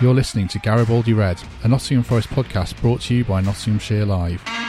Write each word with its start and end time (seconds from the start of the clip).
You're 0.00 0.14
listening 0.14 0.46
to 0.48 0.60
Garibaldi 0.60 1.12
Red, 1.12 1.42
a 1.64 1.68
Nottingham 1.68 2.04
Forest 2.04 2.28
podcast 2.28 2.80
brought 2.80 3.00
to 3.02 3.14
you 3.16 3.24
by 3.24 3.40
Nottinghamshire 3.40 4.04
Live. 4.04 4.67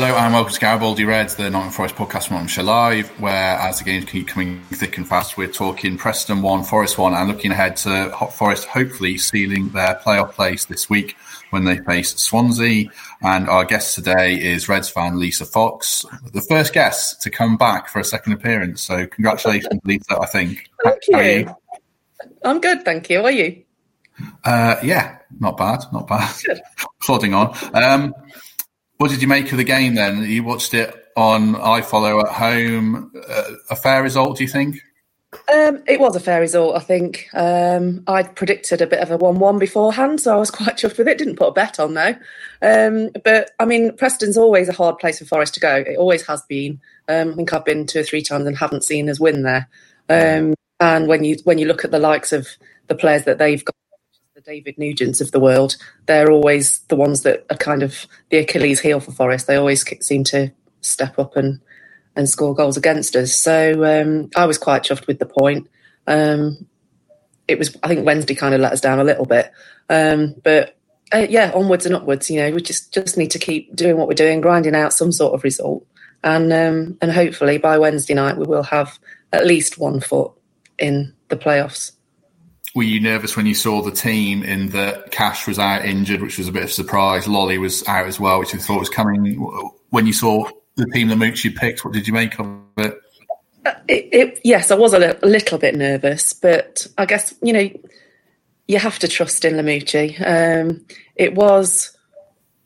Hello 0.00 0.16
and 0.16 0.32
welcome 0.32 0.54
to 0.54 0.58
Garibaldi 0.58 1.04
Reds, 1.04 1.34
the 1.34 1.50
Nottingham 1.50 1.72
Forest 1.72 1.94
podcast 1.94 2.28
from 2.28 2.36
Nottinghamshire 2.36 2.64
Live, 2.64 3.20
where 3.20 3.58
as 3.58 3.80
the 3.80 3.84
games 3.84 4.06
keep 4.06 4.28
coming 4.28 4.62
thick 4.72 4.96
and 4.96 5.06
fast, 5.06 5.36
we're 5.36 5.46
talking 5.46 5.98
Preston 5.98 6.40
1, 6.40 6.64
Forest 6.64 6.96
1, 6.96 7.12
and 7.12 7.28
looking 7.28 7.50
ahead 7.50 7.76
to 7.76 8.08
Hot 8.12 8.32
Forest 8.32 8.64
hopefully 8.64 9.18
sealing 9.18 9.68
their 9.68 10.00
playoff 10.02 10.32
place 10.32 10.64
this 10.64 10.88
week 10.88 11.18
when 11.50 11.66
they 11.66 11.80
face 11.80 12.16
Swansea. 12.16 12.86
And 13.20 13.46
our 13.50 13.66
guest 13.66 13.94
today 13.94 14.42
is 14.42 14.70
Reds 14.70 14.88
fan 14.88 15.20
Lisa 15.20 15.44
Fox, 15.44 16.06
the 16.32 16.40
first 16.48 16.72
guest 16.72 17.20
to 17.20 17.28
come 17.28 17.58
back 17.58 17.90
for 17.90 17.98
a 17.98 18.04
second 18.04 18.32
appearance. 18.32 18.80
So 18.80 19.06
congratulations, 19.06 19.82
Lisa, 19.84 20.18
I 20.18 20.24
think. 20.24 20.70
Thank 20.82 21.02
you. 21.08 21.18
you. 21.18 21.56
I'm 22.42 22.62
good, 22.62 22.86
thank 22.86 23.10
you. 23.10 23.18
How 23.18 23.24
are 23.24 23.30
you? 23.32 23.64
Uh, 24.44 24.76
yeah, 24.82 25.18
not 25.38 25.58
bad, 25.58 25.80
not 25.92 26.06
bad. 26.06 26.34
Plodding 27.02 27.34
on. 27.34 27.54
Um, 27.74 28.14
what 29.00 29.10
did 29.10 29.22
you 29.22 29.28
make 29.28 29.50
of 29.50 29.56
the 29.56 29.64
game 29.64 29.94
then? 29.94 30.24
You 30.24 30.44
watched 30.44 30.74
it 30.74 30.94
on 31.16 31.54
iFollow 31.54 32.22
at 32.22 32.32
home. 32.32 33.10
Uh, 33.26 33.52
a 33.70 33.76
fair 33.76 34.02
result, 34.02 34.36
do 34.36 34.44
you 34.44 34.50
think? 34.50 34.76
Um, 35.50 35.82
it 35.86 35.98
was 35.98 36.16
a 36.16 36.20
fair 36.20 36.38
result, 36.38 36.76
I 36.76 36.80
think. 36.80 37.26
Um, 37.32 38.04
I'd 38.06 38.36
predicted 38.36 38.82
a 38.82 38.86
bit 38.86 38.98
of 38.98 39.10
a 39.10 39.16
1 39.16 39.38
1 39.38 39.58
beforehand, 39.58 40.20
so 40.20 40.34
I 40.34 40.38
was 40.38 40.50
quite 40.50 40.76
chuffed 40.76 40.98
with 40.98 41.08
it. 41.08 41.16
Didn't 41.16 41.36
put 41.36 41.48
a 41.48 41.52
bet 41.52 41.80
on 41.80 41.94
though. 41.94 42.14
Um, 42.60 43.08
but 43.24 43.52
I 43.58 43.64
mean, 43.64 43.96
Preston's 43.96 44.36
always 44.36 44.68
a 44.68 44.74
hard 44.74 44.98
place 44.98 45.18
for 45.18 45.24
Forest 45.24 45.54
to 45.54 45.60
go. 45.60 45.76
It 45.76 45.96
always 45.96 46.26
has 46.26 46.42
been. 46.42 46.78
Um, 47.08 47.30
I 47.30 47.34
think 47.36 47.54
I've 47.54 47.64
been 47.64 47.86
two 47.86 48.00
or 48.00 48.04
three 48.04 48.20
times 48.20 48.44
and 48.46 48.58
haven't 48.58 48.84
seen 48.84 49.08
us 49.08 49.18
win 49.18 49.44
there. 49.44 49.66
Um, 50.10 50.52
and 50.78 51.08
when 51.08 51.24
you 51.24 51.38
when 51.44 51.56
you 51.56 51.66
look 51.66 51.86
at 51.86 51.90
the 51.90 51.98
likes 51.98 52.34
of 52.34 52.46
the 52.88 52.94
players 52.94 53.24
that 53.24 53.38
they've 53.38 53.64
got, 53.64 53.74
the 54.40 54.50
David 54.50 54.76
Nugents 54.76 55.20
of 55.20 55.32
the 55.32 55.40
world, 55.40 55.76
they're 56.06 56.30
always 56.30 56.80
the 56.88 56.96
ones 56.96 57.22
that 57.22 57.44
are 57.50 57.56
kind 57.56 57.82
of 57.82 58.06
the 58.30 58.38
Achilles 58.38 58.80
heel 58.80 59.00
for 59.00 59.12
Forest. 59.12 59.46
They 59.46 59.56
always 59.56 59.84
seem 60.04 60.24
to 60.24 60.52
step 60.80 61.18
up 61.18 61.36
and 61.36 61.60
and 62.16 62.28
score 62.28 62.54
goals 62.54 62.76
against 62.76 63.14
us. 63.14 63.32
So 63.32 63.84
um, 63.84 64.30
I 64.36 64.44
was 64.44 64.58
quite 64.58 64.82
chuffed 64.82 65.06
with 65.06 65.20
the 65.20 65.26
point. 65.26 65.68
Um, 66.06 66.66
it 67.46 67.56
was, 67.56 67.76
I 67.82 67.88
think 67.88 68.04
Wednesday 68.04 68.34
kind 68.34 68.52
of 68.52 68.60
let 68.60 68.72
us 68.72 68.80
down 68.80 68.98
a 68.98 69.04
little 69.04 69.26
bit, 69.26 69.52
um, 69.88 70.34
but 70.42 70.76
uh, 71.12 71.26
yeah, 71.28 71.52
onwards 71.54 71.86
and 71.86 71.94
upwards. 71.94 72.30
You 72.30 72.40
know, 72.40 72.50
we 72.50 72.62
just 72.62 72.92
just 72.94 73.16
need 73.16 73.30
to 73.32 73.38
keep 73.38 73.74
doing 73.74 73.96
what 73.96 74.08
we're 74.08 74.14
doing, 74.14 74.40
grinding 74.40 74.74
out 74.74 74.92
some 74.92 75.12
sort 75.12 75.34
of 75.34 75.44
result, 75.44 75.86
and 76.24 76.52
um, 76.52 76.98
and 77.00 77.12
hopefully 77.12 77.58
by 77.58 77.78
Wednesday 77.78 78.14
night 78.14 78.36
we 78.36 78.46
will 78.46 78.62
have 78.64 78.98
at 79.32 79.46
least 79.46 79.78
one 79.78 80.00
foot 80.00 80.32
in 80.78 81.12
the 81.28 81.36
playoffs. 81.36 81.92
Were 82.74 82.84
you 82.84 83.00
nervous 83.00 83.36
when 83.36 83.46
you 83.46 83.54
saw 83.54 83.82
the 83.82 83.90
team 83.90 84.42
in 84.44 84.68
that 84.70 85.10
Cash 85.10 85.46
was 85.46 85.58
out 85.58 85.84
injured, 85.84 86.22
which 86.22 86.38
was 86.38 86.46
a 86.48 86.52
bit 86.52 86.62
of 86.62 86.68
a 86.68 86.72
surprise? 86.72 87.26
Lolley 87.26 87.58
was 87.58 87.86
out 87.88 88.06
as 88.06 88.20
well, 88.20 88.38
which 88.38 88.54
I 88.54 88.58
thought 88.58 88.78
was 88.78 88.88
coming. 88.88 89.34
When 89.90 90.06
you 90.06 90.12
saw 90.12 90.48
the 90.80 90.86
team 90.86 91.08
the 91.08 91.16
Mooch 91.16 91.44
you 91.44 91.52
picked. 91.52 91.84
What 91.84 91.94
did 91.94 92.06
you 92.06 92.12
make 92.12 92.38
of 92.38 92.46
it? 92.78 92.98
Uh, 93.64 93.74
it, 93.88 94.08
it 94.12 94.40
yes, 94.42 94.70
I 94.70 94.74
was 94.74 94.94
a 94.94 94.98
li- 94.98 95.18
little 95.22 95.58
bit 95.58 95.74
nervous, 95.74 96.32
but 96.32 96.86
I 96.96 97.06
guess 97.06 97.34
you 97.42 97.52
know 97.52 97.70
you 98.66 98.78
have 98.78 98.98
to 99.00 99.08
trust 99.08 99.44
in 99.44 99.54
Lamouchi. 99.54 100.16
Um, 100.20 100.84
it 101.16 101.34
was, 101.34 101.96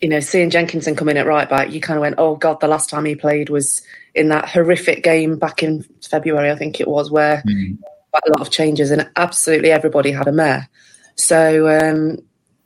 you 0.01 0.09
know, 0.09 0.21
seeing 0.21 0.51
Jenkinson 0.51 0.95
come 0.95 1.09
in 1.09 1.17
at 1.17 1.27
right 1.27 1.49
back, 1.49 1.73
you 1.73 1.81
kind 1.81 1.97
of 1.97 2.03
went, 2.03 2.17
"Oh 2.19 2.37
God!" 2.37 2.61
The 2.61 2.69
last 2.69 2.91
time 2.91 3.05
he 3.05 3.17
played 3.17 3.51
was 3.51 3.83
in 4.15 4.29
that 4.29 4.49
horrific 4.49 5.03
game 5.03 5.39
back 5.39 5.63
in 5.63 5.85
February, 6.09 6.51
I 6.51 6.57
think 6.57 6.81
it 6.81 6.87
was, 6.87 7.11
where 7.11 7.43
mm. 7.47 7.77
Quite 8.15 8.29
a 8.29 8.39
lot 8.39 8.47
of 8.47 8.53
changes 8.53 8.93
and 8.93 9.11
absolutely 9.17 9.73
everybody 9.73 10.13
had 10.13 10.29
a 10.29 10.33
mare. 10.33 10.69
So 11.17 11.69
um, 11.69 12.19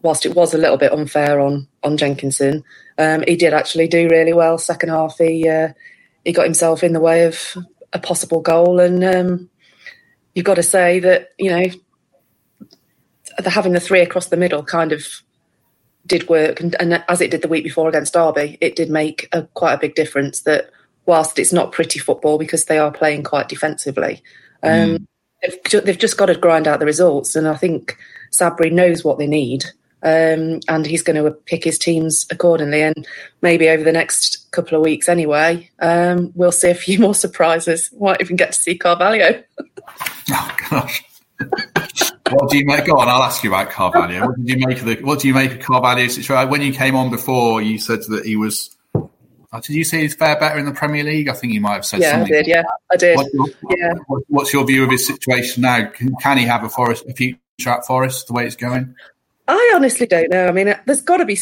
whilst 0.03 0.27
it 0.27 0.35
was 0.35 0.53
a 0.53 0.59
little 0.59 0.77
bit 0.77 0.93
unfair 0.93 1.41
on 1.41 1.67
on 1.83 1.97
Jenkinson, 1.97 2.65
um, 2.99 3.25
he 3.27 3.35
did 3.35 3.55
actually 3.55 3.89
do 3.89 4.11
really 4.11 4.35
well. 4.35 4.59
Second 4.59 4.91
half, 4.91 5.17
he 5.17 5.49
uh, 5.49 5.69
he 6.25 6.33
got 6.33 6.45
himself 6.45 6.83
in 6.83 6.93
the 6.93 7.01
way 7.01 7.25
of 7.25 7.57
a 7.95 7.99
possible 7.99 8.43
goal, 8.43 8.79
and 8.79 9.03
um, 9.03 9.49
you've 10.35 10.45
got 10.45 10.57
to 10.57 10.63
say 10.63 11.01
that 11.01 11.31
you 11.39 11.51
know 11.51 11.65
the, 13.39 13.51
having 13.51 13.73
the 13.73 13.81
three 13.81 14.01
across 14.01 14.27
the 14.27 14.37
middle 14.37 14.63
kind 14.63 14.93
of 14.93 15.07
did 16.07 16.29
work, 16.29 16.61
and, 16.61 16.77
and, 16.79 17.03
as 17.09 17.23
it 17.23 17.31
did 17.31 17.43
the 17.43 17.49
week 17.49 17.65
before 17.65 17.89
against 17.89 18.15
Derby, 18.15 18.59
it 18.61 18.77
did 18.77 18.91
make 18.91 19.29
a, 19.33 19.43
quite 19.55 19.75
a 19.75 19.79
big 19.79 19.95
difference. 19.95 20.43
That 20.43 20.71
whilst 21.07 21.39
it's 21.39 21.55
not 21.55 21.73
pretty 21.73 21.99
football 21.99 22.37
because 22.37 22.67
they 22.67 22.79
are 22.79 22.93
playing 22.93 23.23
quite 23.23 23.49
defensively. 23.49 24.23
Um, 24.63 24.73
mm. 24.73 25.07
They've, 25.43 25.85
they've 25.85 25.99
just 25.99 26.17
got 26.17 26.27
to 26.27 26.35
grind 26.35 26.67
out 26.67 26.81
the 26.81 26.87
results, 26.87 27.37
and 27.37 27.49
I 27.49 27.57
think 27.57 27.99
Sabri 28.33 28.73
knows 28.73 29.05
what 29.05 29.19
they 29.19 29.27
need 29.27 29.65
um, 30.03 30.61
and 30.69 30.87
he's 30.87 31.03
going 31.03 31.23
to 31.23 31.31
pick 31.31 31.65
his 31.65 31.79
teams 31.79 32.27
accordingly. 32.31 32.83
And 32.83 33.07
maybe 33.43 33.69
over 33.69 33.83
the 33.83 33.93
next 33.93 34.51
couple 34.53 34.79
of 34.79 34.85
weeks, 34.85 35.09
anyway, 35.09 35.71
um, 35.81 36.33
we'll 36.35 36.53
see 36.53 36.71
a 36.71 36.75
few 36.75 36.99
more 36.99 37.15
surprises. 37.15 37.91
Might 37.99 38.21
even 38.21 38.37
get 38.37 38.53
to 38.53 38.61
see 38.61 38.79
Carvalho. 38.79 39.43
oh 40.31 40.57
gosh. 40.71 41.03
what 42.31 42.51
do 42.51 42.59
you 42.59 42.67
make? 42.67 42.87
Go 42.87 42.99
on, 42.99 43.09
I'll 43.09 43.23
ask 43.23 43.43
you 43.43 43.51
about 43.51 43.71
Carvalho. 43.71 44.27
What 44.27 44.37
did 44.45 44.61
you 44.61 44.67
make 44.67 44.79
of 44.79 44.87
the? 44.87 44.97
What 44.97 45.21
do 45.21 45.29
you 45.29 45.35
make 45.35 45.53
of 45.53 45.61
Carvalho's 45.61 46.15
situation? 46.15 46.51
When 46.51 46.63
you 46.63 46.73
came 46.73 46.95
on 46.95 47.11
before, 47.11 47.61
you 47.63 47.79
said 47.79 48.03
that 48.09 48.25
he 48.25 48.37
was. 48.37 48.75
Oh, 49.51 49.61
did 49.61 49.75
you 49.75 49.85
say 49.85 50.03
he's 50.03 50.15
fair 50.15 50.39
better 50.39 50.59
in 50.59 50.67
the 50.67 50.73
Premier 50.73 51.05
League? 51.05 51.29
I 51.29 51.33
think 51.33 51.55
you 51.55 51.61
might 51.61 51.75
have 51.75 51.87
said. 51.87 52.01
Yeah, 52.01 52.13
something. 52.13 52.35
I 52.35 52.37
did. 52.37 52.47
Yeah, 52.47 52.63
I 52.93 52.97
did. 52.97 53.17
What's 53.17 53.33
your, 53.33 53.47
yeah. 53.77 53.95
What's 54.29 54.53
your 54.53 54.67
view 54.67 54.85
of 54.85 54.91
his 54.91 55.07
situation 55.07 55.63
now? 55.63 55.89
Can, 55.89 56.15
can 56.17 56.37
he 56.37 56.45
have 56.45 56.65
a 56.65 56.69
Forest 56.69 57.07
a 57.09 57.15
future 57.15 57.39
at 57.67 57.87
Forest 57.87 58.27
the 58.27 58.35
way 58.35 58.47
it's 58.47 58.57
going? 58.57 58.95
I 59.47 59.73
honestly 59.75 60.07
don't 60.07 60.31
know. 60.31 60.47
I 60.47 60.53
mean, 60.53 60.75
there's 60.85 61.01
got 61.01 61.19
to 61.19 61.25
be. 61.25 61.39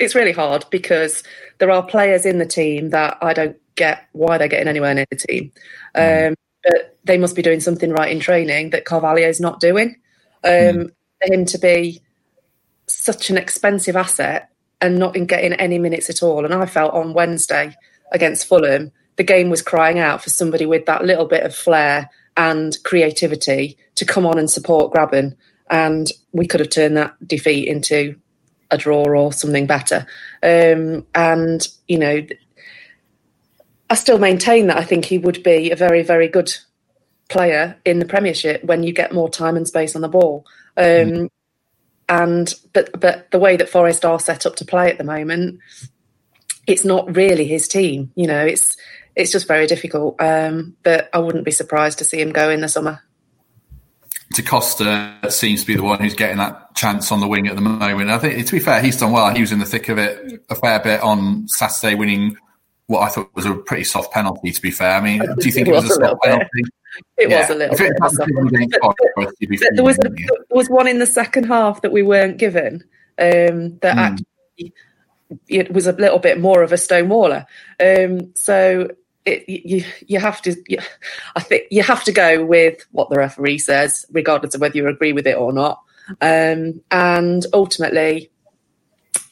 It's 0.00 0.16
really 0.16 0.32
hard 0.32 0.64
because 0.70 1.22
there 1.58 1.70
are 1.70 1.84
players 1.84 2.26
in 2.26 2.38
the 2.38 2.46
team 2.46 2.90
that 2.90 3.18
I 3.22 3.32
don't 3.34 3.56
get 3.76 4.08
why 4.10 4.38
they're 4.38 4.48
getting 4.48 4.68
anywhere 4.68 4.94
near 4.94 5.06
the 5.08 5.16
team. 5.16 5.52
Mm. 5.94 6.30
Um, 6.30 6.34
but 6.64 6.98
they 7.04 7.18
must 7.18 7.36
be 7.36 7.42
doing 7.42 7.60
something 7.60 7.90
right 7.90 8.10
in 8.10 8.18
training 8.18 8.70
that 8.70 8.84
Carvalho 8.84 9.28
is 9.28 9.40
not 9.40 9.60
doing. 9.60 9.96
Um, 10.42 10.50
mm. 10.50 10.92
For 11.24 11.32
him 11.32 11.44
to 11.46 11.58
be 11.58 12.02
such 12.88 13.30
an 13.30 13.38
expensive 13.38 13.94
asset 13.94 14.50
and 14.82 14.98
not 14.98 15.16
in 15.16 15.24
getting 15.24 15.54
any 15.54 15.78
minutes 15.78 16.10
at 16.10 16.22
all. 16.22 16.44
And 16.44 16.52
I 16.52 16.66
felt 16.66 16.92
on 16.92 17.14
Wednesday 17.14 17.74
against 18.12 18.46
Fulham, 18.46 18.92
the 19.16 19.24
game 19.24 19.48
was 19.48 19.62
crying 19.62 19.98
out 19.98 20.22
for 20.22 20.28
somebody 20.28 20.66
with 20.66 20.84
that 20.84 21.04
little 21.04 21.26
bit 21.26 21.44
of 21.44 21.54
flair 21.54 22.10
and 22.36 22.76
creativity 22.84 23.78
to 23.94 24.04
come 24.04 24.26
on 24.26 24.38
and 24.38 24.50
support 24.50 24.92
Grabban 24.92 25.36
and 25.72 26.12
we 26.32 26.46
could 26.46 26.60
have 26.60 26.68
turned 26.68 26.96
that 26.96 27.16
defeat 27.26 27.66
into 27.66 28.14
a 28.70 28.78
draw 28.78 29.04
or 29.04 29.32
something 29.32 29.66
better. 29.66 30.06
Um, 30.42 31.06
and 31.14 31.66
you 31.88 31.98
know, 31.98 32.26
I 33.90 33.94
still 33.94 34.18
maintain 34.18 34.66
that 34.68 34.76
I 34.76 34.84
think 34.84 35.06
he 35.06 35.18
would 35.18 35.42
be 35.42 35.70
a 35.70 35.76
very, 35.76 36.02
very 36.02 36.28
good 36.28 36.54
player 37.28 37.76
in 37.84 37.98
the 37.98 38.04
Premiership 38.04 38.62
when 38.64 38.82
you 38.82 38.92
get 38.92 39.14
more 39.14 39.30
time 39.30 39.56
and 39.56 39.66
space 39.66 39.96
on 39.96 40.02
the 40.02 40.08
ball. 40.08 40.46
Um, 40.76 40.84
mm. 40.84 41.30
And 42.12 42.52
but 42.74 43.00
but 43.00 43.30
the 43.30 43.38
way 43.38 43.56
that 43.56 43.70
Forest 43.70 44.04
are 44.04 44.20
set 44.20 44.44
up 44.44 44.56
to 44.56 44.66
play 44.66 44.90
at 44.90 44.98
the 44.98 45.04
moment, 45.04 45.60
it's 46.66 46.84
not 46.84 47.16
really 47.16 47.46
his 47.46 47.66
team. 47.66 48.12
You 48.14 48.26
know, 48.26 48.44
it's 48.44 48.76
it's 49.16 49.32
just 49.32 49.48
very 49.48 49.66
difficult. 49.66 50.20
Um, 50.20 50.76
but 50.82 51.08
I 51.14 51.20
wouldn't 51.20 51.46
be 51.46 51.50
surprised 51.50 51.98
to 51.98 52.04
see 52.04 52.20
him 52.20 52.30
go 52.30 52.50
in 52.50 52.60
the 52.60 52.68
summer. 52.68 53.02
Da 54.34 54.42
Costa 54.42 55.30
seems 55.30 55.62
to 55.62 55.66
be 55.66 55.74
the 55.74 55.82
one 55.82 56.00
who's 56.00 56.12
getting 56.12 56.36
that 56.36 56.74
chance 56.74 57.10
on 57.12 57.20
the 57.20 57.26
wing 57.26 57.48
at 57.48 57.56
the 57.56 57.62
moment. 57.62 58.10
I 58.10 58.18
think, 58.18 58.44
to 58.46 58.52
be 58.52 58.60
fair, 58.60 58.82
he's 58.82 58.98
done 58.98 59.12
well. 59.12 59.34
He 59.34 59.40
was 59.40 59.52
in 59.52 59.58
the 59.58 59.64
thick 59.64 59.88
of 59.88 59.96
it 59.96 60.44
a 60.50 60.54
fair 60.54 60.80
bit 60.80 61.00
on 61.00 61.48
Saturday, 61.48 61.94
winning 61.94 62.36
what 62.88 63.00
I 63.00 63.08
thought 63.08 63.34
was 63.34 63.46
a 63.46 63.54
pretty 63.54 63.84
soft 63.84 64.12
penalty. 64.12 64.50
To 64.50 64.60
be 64.60 64.70
fair, 64.70 64.96
I 64.96 65.00
mean, 65.00 65.20
do 65.20 65.46
you 65.46 65.52
think 65.52 65.66
it, 65.66 65.70
it 65.70 65.74
was, 65.74 65.84
was, 65.84 65.96
a 65.96 66.00
soft 66.00 66.22
penalty? 66.22 66.62
It 67.16 67.30
yeah. 67.30 67.40
was 67.40 67.50
a 67.50 67.54
little 67.54 67.76
bit. 67.76 67.92
there 69.74 69.84
was 69.84 69.98
a, 69.98 70.08
there 70.08 70.38
was 70.50 70.68
one 70.68 70.86
in 70.86 70.98
the 70.98 71.06
second 71.06 71.44
half 71.44 71.82
that 71.82 71.92
we 71.92 72.02
weren't 72.02 72.38
given. 72.38 72.84
Um, 73.18 73.78
that 73.78 73.96
mm. 73.96 73.98
actually 73.98 74.74
it 75.48 75.72
was 75.72 75.86
a 75.86 75.92
little 75.92 76.18
bit 76.18 76.40
more 76.40 76.62
of 76.62 76.72
a 76.72 76.76
stonewaller. 76.76 77.46
Um, 77.80 78.34
so 78.34 78.90
it, 79.24 79.48
you 79.48 79.84
you 80.06 80.18
have 80.18 80.42
to 80.42 80.56
you, 80.66 80.78
I 81.36 81.40
think 81.40 81.64
you 81.70 81.82
have 81.82 82.04
to 82.04 82.12
go 82.12 82.44
with 82.44 82.84
what 82.90 83.08
the 83.10 83.16
referee 83.16 83.58
says, 83.58 84.06
regardless 84.10 84.54
of 84.54 84.60
whether 84.60 84.76
you 84.76 84.88
agree 84.88 85.12
with 85.12 85.26
it 85.26 85.36
or 85.36 85.52
not. 85.52 85.82
Um, 86.20 86.82
and 86.90 87.46
ultimately, 87.52 88.30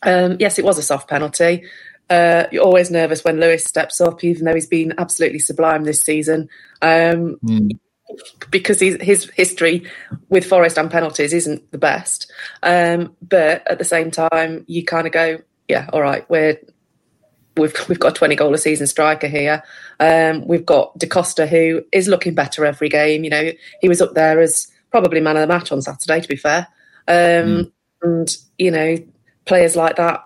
um, 0.03 0.37
yes, 0.39 0.59
it 0.59 0.65
was 0.65 0.79
a 0.79 0.83
soft 0.83 1.09
penalty. 1.09 1.65
Uh, 2.11 2.47
you're 2.51 2.65
always 2.65 2.91
nervous 2.91 3.23
when 3.25 3.39
Lewis 3.39 3.65
steps 3.65 4.01
up, 4.01 4.25
even 4.25 4.45
though 4.45 4.55
he's 4.55 4.67
been 4.67 4.93
absolutely 4.99 5.39
sublime 5.39 5.85
this 5.85 6.01
season. 6.01 6.49
Um, 6.83 7.39
mm. 7.45 7.79
Because 8.51 8.81
his, 8.81 8.99
his 9.01 9.31
history 9.31 9.89
with 10.29 10.45
Forest 10.45 10.77
and 10.77 10.91
penalties 10.91 11.33
isn't 11.33 11.71
the 11.71 11.79
best. 11.79 12.31
Um, 12.65 13.17
but 13.23 13.65
at 13.71 13.79
the 13.79 13.85
same 13.85 14.11
time, 14.11 14.65
you 14.67 14.85
kind 14.85 15.07
of 15.07 15.13
go, 15.13 15.39
yeah, 15.69 15.89
all 15.93 16.03
right, 16.03 16.29
we're 16.29 16.59
we've 17.57 17.75
we've 17.89 18.01
got 18.01 18.13
a 18.13 18.15
20 18.15 18.35
goal 18.35 18.55
a 18.55 18.59
season 18.59 18.89
striker 18.89 19.29
here. 19.29 19.63
Um, 20.01 20.47
we've 20.47 20.67
got 20.67 20.99
Da 20.99 21.07
Costa 21.07 21.47
who 21.47 21.85
is 21.93 22.09
looking 22.09 22.35
better 22.35 22.65
every 22.65 22.89
game. 22.89 23.23
You 23.23 23.31
know, 23.31 23.53
he 23.81 23.89
was 23.89 24.01
up 24.01 24.15
there 24.15 24.41
as 24.41 24.67
probably 24.91 25.21
man 25.21 25.37
of 25.37 25.43
the 25.43 25.47
match 25.47 25.71
on 25.71 25.83
Saturday. 25.83 26.21
To 26.21 26.29
be 26.29 26.37
fair, 26.37 26.67
um, 27.07 27.15
mm. 27.15 27.73
and 28.03 28.37
you 28.59 28.71
know, 28.71 28.97
players 29.45 29.77
like 29.77 29.97
that 29.97 30.25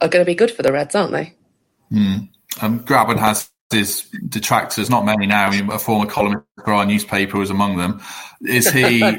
are 0.00 0.08
going 0.08 0.24
to 0.24 0.30
be 0.30 0.34
good 0.34 0.50
for 0.50 0.62
the 0.62 0.72
Reds, 0.72 0.94
aren't 0.94 1.12
they? 1.12 1.34
Mm. 1.92 2.28
Um, 2.60 2.80
Grabban 2.80 3.18
has 3.18 3.50
his 3.70 4.02
detractors, 4.28 4.90
not 4.90 5.04
many 5.04 5.26
now. 5.26 5.50
A 5.72 5.78
former 5.78 6.06
columnist 6.06 6.44
for 6.64 6.72
our 6.72 6.84
newspaper 6.84 7.38
was 7.38 7.50
among 7.50 7.76
them. 7.76 8.00
Is 8.42 8.68
he? 8.70 9.00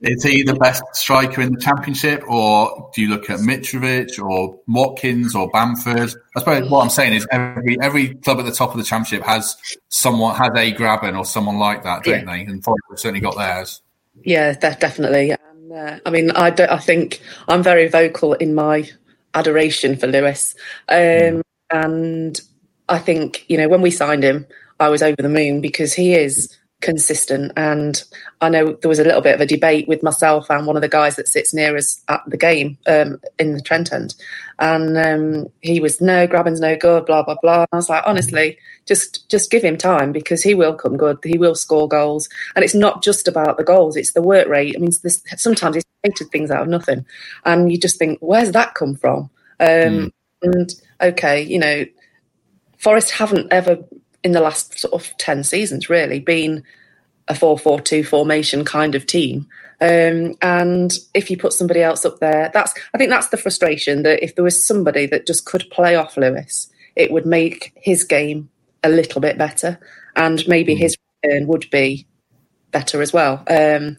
is 0.00 0.22
he 0.24 0.42
the 0.42 0.54
best 0.54 0.82
striker 0.92 1.40
in 1.40 1.52
the 1.52 1.60
championship, 1.60 2.22
or 2.28 2.90
do 2.94 3.02
you 3.02 3.08
look 3.08 3.28
at 3.30 3.40
Mitrovic 3.40 4.22
or 4.22 4.58
Watkins 4.68 5.34
or 5.34 5.48
Bamford? 5.50 6.14
I 6.36 6.40
suppose 6.40 6.70
what 6.70 6.82
I'm 6.82 6.90
saying 6.90 7.14
is 7.14 7.26
every 7.30 7.80
every 7.80 8.14
club 8.14 8.38
at 8.38 8.44
the 8.44 8.52
top 8.52 8.70
of 8.70 8.76
the 8.76 8.84
championship 8.84 9.26
has 9.26 9.56
someone 9.88 10.36
has 10.36 10.50
a 10.56 10.72
Grabban 10.72 11.18
or 11.18 11.24
someone 11.24 11.58
like 11.58 11.82
that, 11.82 12.04
don't 12.04 12.26
yeah. 12.26 12.36
they? 12.36 12.42
And 12.42 12.62
Forest 12.62 12.84
have 12.90 12.98
certainly 12.98 13.20
got 13.20 13.36
theirs. 13.36 13.82
Yeah, 14.24 14.52
definitely. 14.52 15.34
Uh, 15.72 15.98
I 16.04 16.10
mean, 16.10 16.30
I, 16.32 16.48
I 16.48 16.78
think 16.78 17.20
I'm 17.48 17.62
very 17.62 17.88
vocal 17.88 18.34
in 18.34 18.54
my 18.54 18.88
adoration 19.34 19.96
for 19.96 20.06
Lewis. 20.06 20.54
Um, 20.88 20.96
mm. 20.98 21.42
And 21.70 22.40
I 22.88 22.98
think, 22.98 23.44
you 23.48 23.56
know, 23.56 23.68
when 23.68 23.80
we 23.80 23.90
signed 23.90 24.22
him, 24.22 24.46
I 24.78 24.88
was 24.88 25.02
over 25.02 25.20
the 25.20 25.28
moon 25.28 25.60
because 25.60 25.94
he 25.94 26.14
is 26.14 26.56
consistent. 26.82 27.52
And 27.56 28.02
I 28.40 28.50
know 28.50 28.72
there 28.74 28.88
was 28.88 28.98
a 28.98 29.04
little 29.04 29.22
bit 29.22 29.34
of 29.34 29.40
a 29.40 29.46
debate 29.46 29.88
with 29.88 30.02
myself 30.02 30.50
and 30.50 30.66
one 30.66 30.76
of 30.76 30.82
the 30.82 30.88
guys 30.88 31.16
that 31.16 31.28
sits 31.28 31.54
near 31.54 31.76
us 31.76 32.02
at 32.08 32.20
the 32.26 32.36
game 32.36 32.76
um, 32.86 33.20
in 33.38 33.54
the 33.54 33.62
Trent 33.62 33.92
end. 33.92 34.14
And 34.58 34.98
um, 34.98 35.52
he 35.60 35.80
was, 35.80 36.00
no, 36.00 36.26
Grabban's 36.26 36.60
no 36.60 36.76
good, 36.76 37.06
blah, 37.06 37.22
blah, 37.22 37.36
blah. 37.40 37.64
I 37.72 37.76
was 37.76 37.88
like, 37.88 38.02
honestly, 38.06 38.58
just 38.86 39.28
just 39.30 39.50
give 39.50 39.62
him 39.62 39.78
time 39.78 40.12
because 40.12 40.42
he 40.42 40.54
will 40.54 40.74
come 40.74 40.96
good. 40.96 41.18
He 41.24 41.38
will 41.38 41.54
score 41.54 41.88
goals. 41.88 42.28
And 42.54 42.64
it's 42.64 42.74
not 42.74 43.02
just 43.02 43.26
about 43.28 43.56
the 43.56 43.64
goals, 43.64 43.96
it's 43.96 44.12
the 44.12 44.22
work 44.22 44.48
rate. 44.48 44.74
I 44.76 44.80
mean, 44.80 44.92
this, 45.02 45.22
sometimes 45.36 45.76
he's 45.76 45.84
created 46.02 46.30
things 46.30 46.50
out 46.50 46.62
of 46.62 46.68
nothing. 46.68 47.06
And 47.44 47.72
you 47.72 47.78
just 47.78 47.98
think, 47.98 48.18
where's 48.20 48.52
that 48.52 48.74
come 48.74 48.94
from? 48.94 49.30
Um, 49.58 49.68
mm. 49.68 50.12
And 50.42 50.74
okay, 51.00 51.40
you 51.42 51.58
know, 51.58 51.86
Forest 52.78 53.12
haven't 53.12 53.52
ever 53.52 53.78
in 54.22 54.32
the 54.32 54.40
last 54.40 54.78
sort 54.78 54.94
of 54.94 55.16
10 55.18 55.44
seasons 55.44 55.88
really 55.90 56.20
been 56.20 56.62
a 57.28 57.34
4-4-2 57.34 58.06
formation 58.06 58.64
kind 58.64 58.94
of 58.94 59.06
team. 59.06 59.46
Um, 59.80 60.34
and 60.42 60.96
if 61.14 61.30
you 61.30 61.36
put 61.36 61.52
somebody 61.52 61.82
else 61.82 62.04
up 62.04 62.20
there, 62.20 62.50
that's 62.54 62.72
I 62.94 62.98
think 62.98 63.10
that's 63.10 63.28
the 63.28 63.36
frustration 63.36 64.04
that 64.04 64.22
if 64.22 64.36
there 64.36 64.44
was 64.44 64.64
somebody 64.64 65.06
that 65.06 65.26
just 65.26 65.44
could 65.44 65.68
play 65.70 65.96
off 65.96 66.16
Lewis, 66.16 66.70
it 66.94 67.10
would 67.10 67.26
make 67.26 67.72
his 67.74 68.04
game 68.04 68.48
a 68.84 68.88
little 68.88 69.20
bit 69.20 69.38
better, 69.38 69.80
and 70.14 70.46
maybe 70.46 70.74
mm. 70.74 70.78
his 70.78 70.96
return 71.24 71.48
would 71.48 71.68
be 71.70 72.06
better 72.70 73.02
as 73.02 73.12
well. 73.12 73.42
Um, 73.48 73.96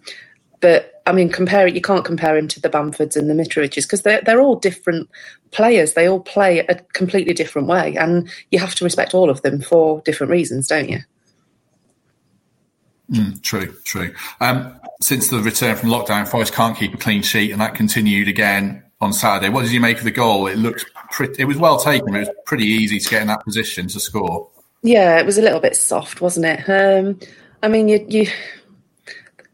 but 0.63 1.01
I 1.05 1.11
mean, 1.11 1.29
compare 1.29 1.67
it. 1.67 1.75
You 1.75 1.81
can't 1.81 2.05
compare 2.05 2.37
him 2.37 2.47
to 2.47 2.61
the 2.61 2.69
Bamfords 2.69 3.17
and 3.17 3.29
the 3.29 3.33
Mitrovics 3.33 3.83
because 3.83 4.03
they're 4.03 4.21
they're 4.21 4.39
all 4.39 4.55
different 4.55 5.09
players. 5.51 5.93
They 5.93 6.07
all 6.07 6.21
play 6.21 6.59
a 6.59 6.75
completely 6.93 7.33
different 7.33 7.67
way, 7.67 7.97
and 7.97 8.29
you 8.49 8.59
have 8.59 8.73
to 8.75 8.85
respect 8.85 9.13
all 9.13 9.29
of 9.29 9.41
them 9.41 9.61
for 9.61 10.01
different 10.05 10.31
reasons, 10.31 10.67
don't 10.67 10.87
you? 10.87 10.99
Mm, 13.11 13.41
true, 13.41 13.75
true. 13.83 14.15
Um, 14.39 14.79
since 15.01 15.27
the 15.27 15.39
return 15.39 15.75
from 15.75 15.89
lockdown, 15.89 16.25
Forest 16.25 16.53
can't 16.53 16.77
keep 16.77 16.93
a 16.93 16.97
clean 16.97 17.23
sheet, 17.23 17.51
and 17.51 17.59
that 17.59 17.75
continued 17.75 18.29
again 18.29 18.81
on 19.01 19.11
Saturday. 19.11 19.49
What 19.49 19.63
did 19.63 19.73
you 19.73 19.81
make 19.81 19.97
of 19.97 20.05
the 20.05 20.11
goal? 20.11 20.47
It 20.47 20.57
looked 20.57 20.85
pretty. 21.11 21.41
It 21.41 21.45
was 21.45 21.57
well 21.57 21.77
taken. 21.77 22.15
It 22.15 22.19
was 22.19 22.29
pretty 22.45 22.67
easy 22.67 22.99
to 22.99 23.09
get 23.09 23.21
in 23.21 23.27
that 23.27 23.43
position 23.43 23.89
to 23.89 23.99
score. 23.99 24.49
Yeah, 24.81 25.19
it 25.19 25.25
was 25.25 25.37
a 25.37 25.41
little 25.41 25.59
bit 25.59 25.75
soft, 25.75 26.21
wasn't 26.21 26.45
it? 26.45 26.69
Um, 26.69 27.19
I 27.61 27.67
mean, 27.67 27.89
you, 27.89 28.05
you 28.07 28.27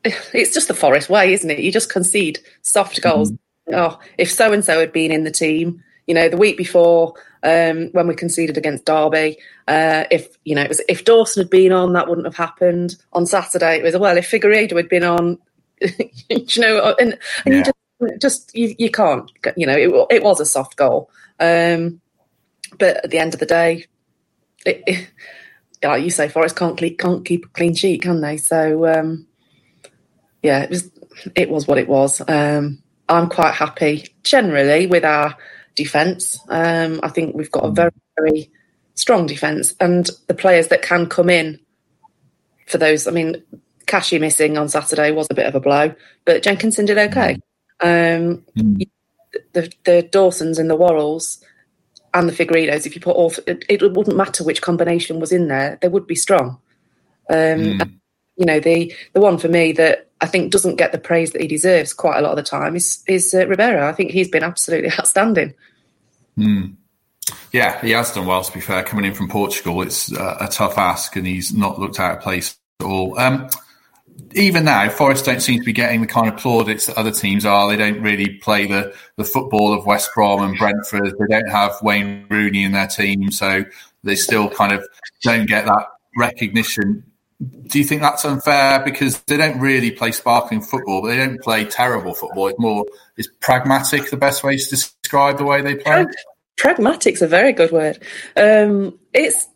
it's 0.33 0.53
just 0.53 0.67
the 0.67 0.73
Forest 0.73 1.09
way, 1.09 1.33
isn't 1.33 1.49
it? 1.49 1.59
You 1.59 1.71
just 1.71 1.91
concede 1.91 2.39
soft 2.61 3.01
goals. 3.01 3.31
Mm-hmm. 3.31 3.75
Oh, 3.75 3.99
if 4.17 4.31
so 4.31 4.51
and 4.51 4.63
so 4.65 4.79
had 4.79 4.91
been 4.91 5.11
in 5.11 5.23
the 5.23 5.31
team, 5.31 5.83
you 6.07 6.15
know, 6.15 6.27
the 6.27 6.37
week 6.37 6.57
before 6.57 7.13
um, 7.43 7.89
when 7.91 8.07
we 8.07 8.15
conceded 8.15 8.57
against 8.57 8.85
Derby, 8.85 9.37
uh, 9.67 10.05
if 10.09 10.37
you 10.43 10.55
know, 10.55 10.63
it 10.63 10.69
was 10.69 10.81
if 10.89 11.05
Dawson 11.05 11.43
had 11.43 11.49
been 11.49 11.71
on, 11.71 11.93
that 11.93 12.07
wouldn't 12.07 12.25
have 12.25 12.35
happened. 12.35 12.95
On 13.13 13.25
Saturday, 13.25 13.77
it 13.77 13.83
was 13.83 13.95
well, 13.97 14.17
if 14.17 14.29
Figueiredo 14.29 14.75
had 14.75 14.89
been 14.89 15.03
on, 15.03 15.37
you 15.81 16.61
know, 16.61 16.95
and, 16.99 17.17
and 17.45 17.53
yeah. 17.53 17.57
you 17.57 17.63
just, 17.63 18.21
just 18.21 18.55
you, 18.55 18.75
you 18.79 18.89
can't, 18.89 19.29
you 19.55 19.67
know, 19.67 19.77
it, 19.77 20.15
it 20.15 20.23
was 20.23 20.39
a 20.39 20.45
soft 20.45 20.75
goal. 20.77 21.11
Um, 21.39 22.01
but 22.77 23.03
at 23.03 23.11
the 23.11 23.19
end 23.19 23.33
of 23.33 23.39
the 23.39 23.45
day, 23.45 23.85
it, 24.65 24.83
it, 24.87 25.09
like 25.83 26.03
you 26.03 26.09
say, 26.09 26.27
Forest 26.27 26.55
can't 26.55 26.77
can't 26.97 27.25
keep 27.25 27.45
a 27.45 27.49
clean 27.49 27.75
sheet, 27.75 28.01
can 28.01 28.21
they? 28.21 28.37
So 28.37 28.87
um, 28.87 29.27
yeah, 30.41 30.61
it 30.61 30.69
was 30.69 30.89
it 31.35 31.49
was 31.49 31.67
what 31.67 31.77
it 31.77 31.87
was. 31.87 32.21
Um, 32.27 32.81
I'm 33.07 33.29
quite 33.29 33.53
happy 33.53 34.07
generally 34.23 34.87
with 34.87 35.03
our 35.03 35.35
defence. 35.75 36.39
Um, 36.49 36.99
I 37.03 37.09
think 37.09 37.35
we've 37.35 37.51
got 37.51 37.65
a 37.65 37.71
very 37.71 37.91
very 38.17 38.51
strong 38.95 39.25
defence, 39.25 39.75
and 39.79 40.09
the 40.27 40.33
players 40.33 40.67
that 40.69 40.81
can 40.81 41.07
come 41.07 41.29
in 41.29 41.59
for 42.67 42.77
those. 42.77 43.07
I 43.07 43.11
mean, 43.11 43.43
Cashy 43.85 44.19
missing 44.19 44.57
on 44.57 44.69
Saturday 44.69 45.11
was 45.11 45.27
a 45.29 45.35
bit 45.35 45.47
of 45.47 45.55
a 45.55 45.59
blow, 45.59 45.93
but 46.25 46.43
Jenkinson 46.43 46.85
did 46.85 46.97
okay. 46.97 47.39
Um, 47.81 48.43
mm. 48.55 48.89
The 49.53 49.71
the 49.83 50.03
Dawsons 50.03 50.59
and 50.59 50.69
the 50.69 50.77
Worralls 50.77 51.43
and 52.13 52.27
the 52.27 52.33
Figueiredos, 52.33 52.85
if 52.85 52.95
you 52.95 53.01
put 53.01 53.15
all, 53.15 53.31
it, 53.45 53.63
it, 53.69 53.81
wouldn't 53.81 54.17
matter 54.17 54.43
which 54.43 54.61
combination 54.61 55.19
was 55.19 55.31
in 55.31 55.47
there; 55.47 55.77
they 55.81 55.87
would 55.87 56.07
be 56.07 56.15
strong. 56.15 56.57
Um, 57.29 57.37
mm. 57.37 57.98
You 58.39 58.45
know, 58.45 58.59
the 58.59 58.93
the 59.13 59.21
one 59.21 59.37
for 59.37 59.49
me 59.49 59.73
that 59.73 60.09
I 60.21 60.27
think 60.27 60.51
doesn't 60.51 60.77
get 60.77 60.91
the 60.91 60.97
praise 60.97 61.31
that 61.33 61.41
he 61.41 61.47
deserves 61.47 61.93
quite 61.93 62.17
a 62.17 62.21
lot 62.21 62.31
of 62.31 62.37
the 62.37 62.43
time 62.43 62.75
is 62.75 63.03
is 63.07 63.33
uh, 63.33 63.45
Ribeiro. 63.47 63.87
I 63.87 63.93
think 63.93 64.11
he's 64.11 64.29
been 64.29 64.43
absolutely 64.43 64.91
outstanding. 64.99 65.53
Mm. 66.37 66.75
Yeah, 67.51 67.79
he 67.81 67.91
has 67.91 68.13
done 68.13 68.25
well. 68.25 68.43
To 68.43 68.51
be 68.51 68.61
fair, 68.61 68.83
coming 68.83 69.05
in 69.05 69.13
from 69.13 69.27
Portugal, 69.27 69.81
it's 69.81 70.11
uh, 70.11 70.37
a 70.39 70.47
tough 70.47 70.77
ask, 70.77 71.15
and 71.15 71.27
he's 71.27 71.53
not 71.53 71.79
looked 71.79 71.99
out 71.99 72.17
of 72.17 72.23
place 72.23 72.57
at 72.79 72.85
all. 72.85 73.19
Um, 73.19 73.49
even 74.33 74.65
now, 74.65 74.89
Forest 74.89 75.25
don't 75.25 75.41
seem 75.41 75.59
to 75.59 75.65
be 75.65 75.73
getting 75.73 76.01
the 76.01 76.07
kind 76.07 76.27
of 76.27 76.39
plaudits 76.39 76.85
that 76.85 76.97
other 76.97 77.11
teams 77.11 77.45
are. 77.45 77.69
They 77.69 77.77
don't 77.77 78.01
really 78.01 78.37
play 78.37 78.67
the, 78.67 78.93
the 79.17 79.23
football 79.23 79.73
of 79.73 79.85
West 79.85 80.09
Brom 80.13 80.41
and 80.41 80.57
Brentford. 80.57 81.15
They 81.17 81.25
don't 81.29 81.49
have 81.49 81.73
Wayne 81.81 82.25
Rooney 82.29 82.63
in 82.63 82.71
their 82.71 82.87
team, 82.87 83.31
so 83.31 83.63
they 84.03 84.15
still 84.15 84.49
kind 84.49 84.73
of 84.73 84.85
don't 85.23 85.47
get 85.47 85.65
that 85.65 85.87
recognition 86.17 87.03
do 87.39 87.79
you 87.79 87.85
think 87.85 88.01
that's 88.01 88.25
unfair 88.25 88.83
because 88.83 89.21
they 89.23 89.37
don't 89.37 89.59
really 89.59 89.91
play 89.91 90.11
sparkling 90.11 90.61
football, 90.61 91.01
but 91.01 91.09
they 91.09 91.17
don't 91.17 91.41
play 91.41 91.63
terrible 91.63 92.13
football? 92.13 92.47
It's 92.47 92.59
more 92.59 92.85
is 93.15 93.27
pragmatic 93.39 94.09
the 94.09 94.17
best 94.17 94.43
way 94.43 94.57
to 94.57 94.69
describe 94.69 95.37
the 95.37 95.45
way 95.45 95.61
they 95.61 95.75
play. 95.75 96.05
Pragmatic's 96.57 97.21
a 97.21 97.27
very 97.27 97.53
good 97.53 97.71
word. 97.71 97.99
Um, 98.35 98.99
it's 99.13 99.47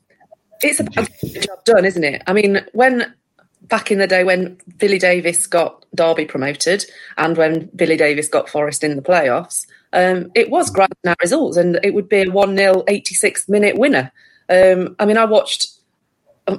it's 0.61 0.79
a 0.79 1.39
job 1.41 1.65
done, 1.65 1.83
isn't 1.83 2.03
it? 2.03 2.23
I 2.25 2.31
mean, 2.31 2.65
when 2.71 3.13
back 3.63 3.91
in 3.91 3.97
the 3.97 4.07
day 4.07 4.23
when 4.23 4.57
Billy 4.77 4.99
Davies 4.99 5.47
got 5.47 5.85
Derby 5.93 6.25
promoted 6.25 6.85
and 7.17 7.35
when 7.37 7.69
Billy 7.75 7.97
Davies 7.97 8.29
got 8.29 8.49
Forest 8.49 8.83
in 8.83 8.95
the 8.95 9.01
playoffs, 9.01 9.65
um, 9.91 10.31
it 10.35 10.49
was 10.49 10.69
grand 10.69 10.93
results, 11.21 11.57
and 11.57 11.79
it 11.83 11.93
would 11.93 12.07
be 12.07 12.21
a 12.21 12.29
one 12.29 12.55
0 12.55 12.83
86th 12.87 13.49
minute 13.49 13.77
winner. 13.77 14.11
Um, 14.47 14.95
I 14.99 15.05
mean, 15.05 15.17
I 15.17 15.25
watched 15.25 15.67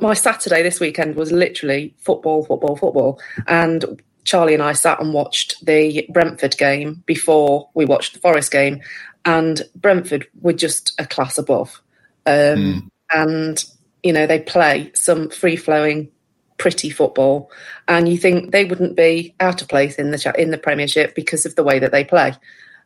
my 0.01 0.15
Saturday 0.15 0.63
this 0.63 0.81
weekend 0.81 1.17
was 1.17 1.33
literally 1.33 1.95
football, 1.99 2.45
football, 2.45 2.77
football. 2.77 3.21
And 3.47 4.03
Charlie 4.25 4.55
and 4.55 4.63
I 4.63 4.73
sat 4.73 5.01
and 5.01 5.13
watched 5.13 5.65
the 5.65 6.07
Brentford 6.11 6.57
game 6.57 7.03
before 7.07 7.69
we 7.75 7.85
watched 7.85 8.15
the 8.15 8.21
Forest 8.21 8.51
game. 8.51 8.81
And 9.25 9.63
Brentford 9.75 10.27
were 10.41 10.53
just 10.53 10.95
a 10.99 11.07
class 11.07 11.39
above. 11.39 11.81
Um, 12.27 12.35
mm. 12.35 12.89
And, 13.11 13.65
you 14.03 14.13
know, 14.13 14.27
they 14.27 14.41
play 14.41 14.91
some 14.95 15.29
free 15.31 15.57
flowing, 15.57 16.11
pretty 16.57 16.91
football. 16.91 17.51
And 17.87 18.09
you 18.09 18.17
think 18.17 18.53
they 18.53 18.65
wouldn't 18.65 18.97
be 18.97 19.35
out 19.41 19.61
of 19.61 19.69
place 19.69 19.97
in 19.97 20.11
the, 20.11 20.35
in 20.39 20.51
the 20.51 20.59
Premiership 20.59 21.15
because 21.15 21.45
of 21.45 21.55
the 21.57 21.65
way 21.65 21.79
that 21.79 21.93
they 21.93 22.05
play. 22.05 22.35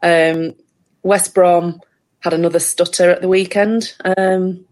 Um, 0.02 0.54
West 1.02 1.34
Brom 1.34 1.80
had 2.20 2.32
another 2.32 2.58
stutter 2.58 3.10
at 3.10 3.22
the 3.22 3.28
weekend. 3.28 3.94
Um, 4.16 4.64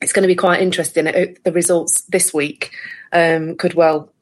it's 0.00 0.12
going 0.12 0.22
to 0.22 0.28
be 0.28 0.36
quite 0.36 0.60
interesting. 0.60 1.04
The 1.04 1.52
results 1.52 2.02
this 2.02 2.34
week 2.34 2.72
um, 3.12 3.56
could 3.56 3.74
well 3.74 4.12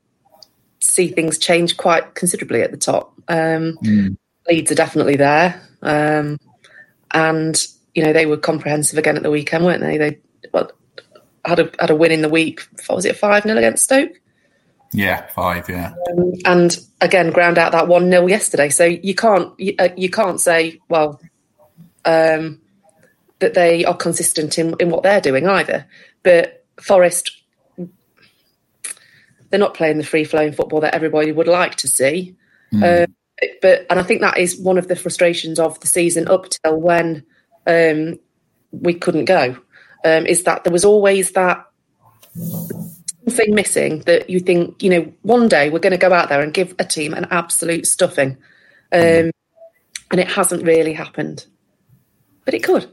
see 0.81 1.09
things 1.09 1.39
change 1.39 1.77
quite 1.77 2.15
considerably 2.15 2.63
at 2.63 2.71
the 2.71 2.77
top. 2.77 3.13
Um, 3.29 3.79
mm. 3.83 4.17
Leeds 4.49 4.71
are 4.71 4.77
definitely 4.77 5.17
there, 5.17 5.61
um, 5.83 6.39
and 7.13 7.67
you 7.95 8.05
know 8.05 8.13
they 8.13 8.27
were 8.27 8.37
comprehensive 8.37 8.99
again 8.99 9.17
at 9.17 9.23
the 9.23 9.31
weekend, 9.31 9.65
weren't 9.65 9.81
they? 9.81 9.97
They 9.97 10.19
well, 10.53 10.71
had 11.45 11.61
a 11.61 11.71
had 11.81 11.91
a 11.91 11.97
win 11.97 12.13
in 12.13 12.23
the 12.23 12.29
week. 12.29 12.61
Was 12.91 13.07
it 13.07 13.17
five 13.17 13.45
0 13.45 13.57
against 13.57 13.85
Stoke? 13.85 14.13
Yeah, 14.93 15.27
five. 15.29 15.69
Yeah, 15.69 15.95
um, 16.11 16.35
and 16.45 16.79
again 17.01 17.31
ground 17.31 17.57
out 17.59 17.73
that 17.73 17.89
one 17.89 18.11
0 18.11 18.27
yesterday. 18.27 18.69
So 18.69 18.85
you 18.85 19.15
can't 19.15 19.59
you, 19.59 19.75
uh, 19.79 19.89
you 19.97 20.11
can't 20.11 20.41
say 20.41 20.79
well. 20.89 21.21
Um, 22.05 22.61
that 23.41 23.55
they 23.55 23.85
are 23.85 23.97
consistent 23.97 24.59
in, 24.59 24.75
in 24.81 24.91
what 24.91 25.03
they're 25.03 25.21
doing 25.21 25.47
either. 25.49 25.87
But 26.23 26.65
Forest, 26.81 27.31
they're 29.51 29.61
not 29.61 29.75
playing 29.75 29.99
the 29.99 30.05
free 30.05 30.25
flowing 30.25 30.53
football 30.53 30.81
that 30.81 30.95
everybody 30.95 31.33
would 31.33 31.49
like 31.49 31.77
to 31.77 31.89
see. 31.89 32.37
Mm. 32.73 33.07
But 33.61 33.87
and 33.91 33.99
I 33.99 34.03
think 34.03 34.21
that 34.21 34.39
is 34.39 34.59
one 34.59 34.79
of 34.79 34.89
the 34.89 34.97
frustrations 34.97 35.59
of 35.59 35.79
the 35.81 35.87
season 35.87 36.29
up 36.29 36.49
till 36.49 36.81
when 36.81 37.25
um, 37.67 38.19
we 38.73 38.95
couldn't 38.95 39.27
go. 39.27 39.57
Um, 40.05 40.27
is 40.27 40.43
that 40.45 40.65
there 40.65 40.73
was 40.73 40.85
always 40.85 41.33
that 41.33 41.65
thing 43.31 43.55
missing 43.55 44.01
that 44.01 44.29
you 44.29 44.39
think 44.39 44.83
you 44.83 44.91
know 44.91 45.13
one 45.23 45.49
day 45.49 45.71
we're 45.71 45.79
going 45.79 45.93
to 45.93 45.97
go 45.97 46.13
out 46.13 46.29
there 46.29 46.43
and 46.43 46.53
give 46.53 46.75
a 46.79 46.85
team 46.85 47.15
an 47.15 47.27
absolute 47.31 47.87
stuffing, 47.87 48.37
um, 48.93 49.31
and 50.11 50.21
it 50.21 50.29
hasn't 50.29 50.65
really 50.65 50.93
happened, 50.93 51.47
but 52.45 52.55
it 52.55 52.63
could. 52.63 52.89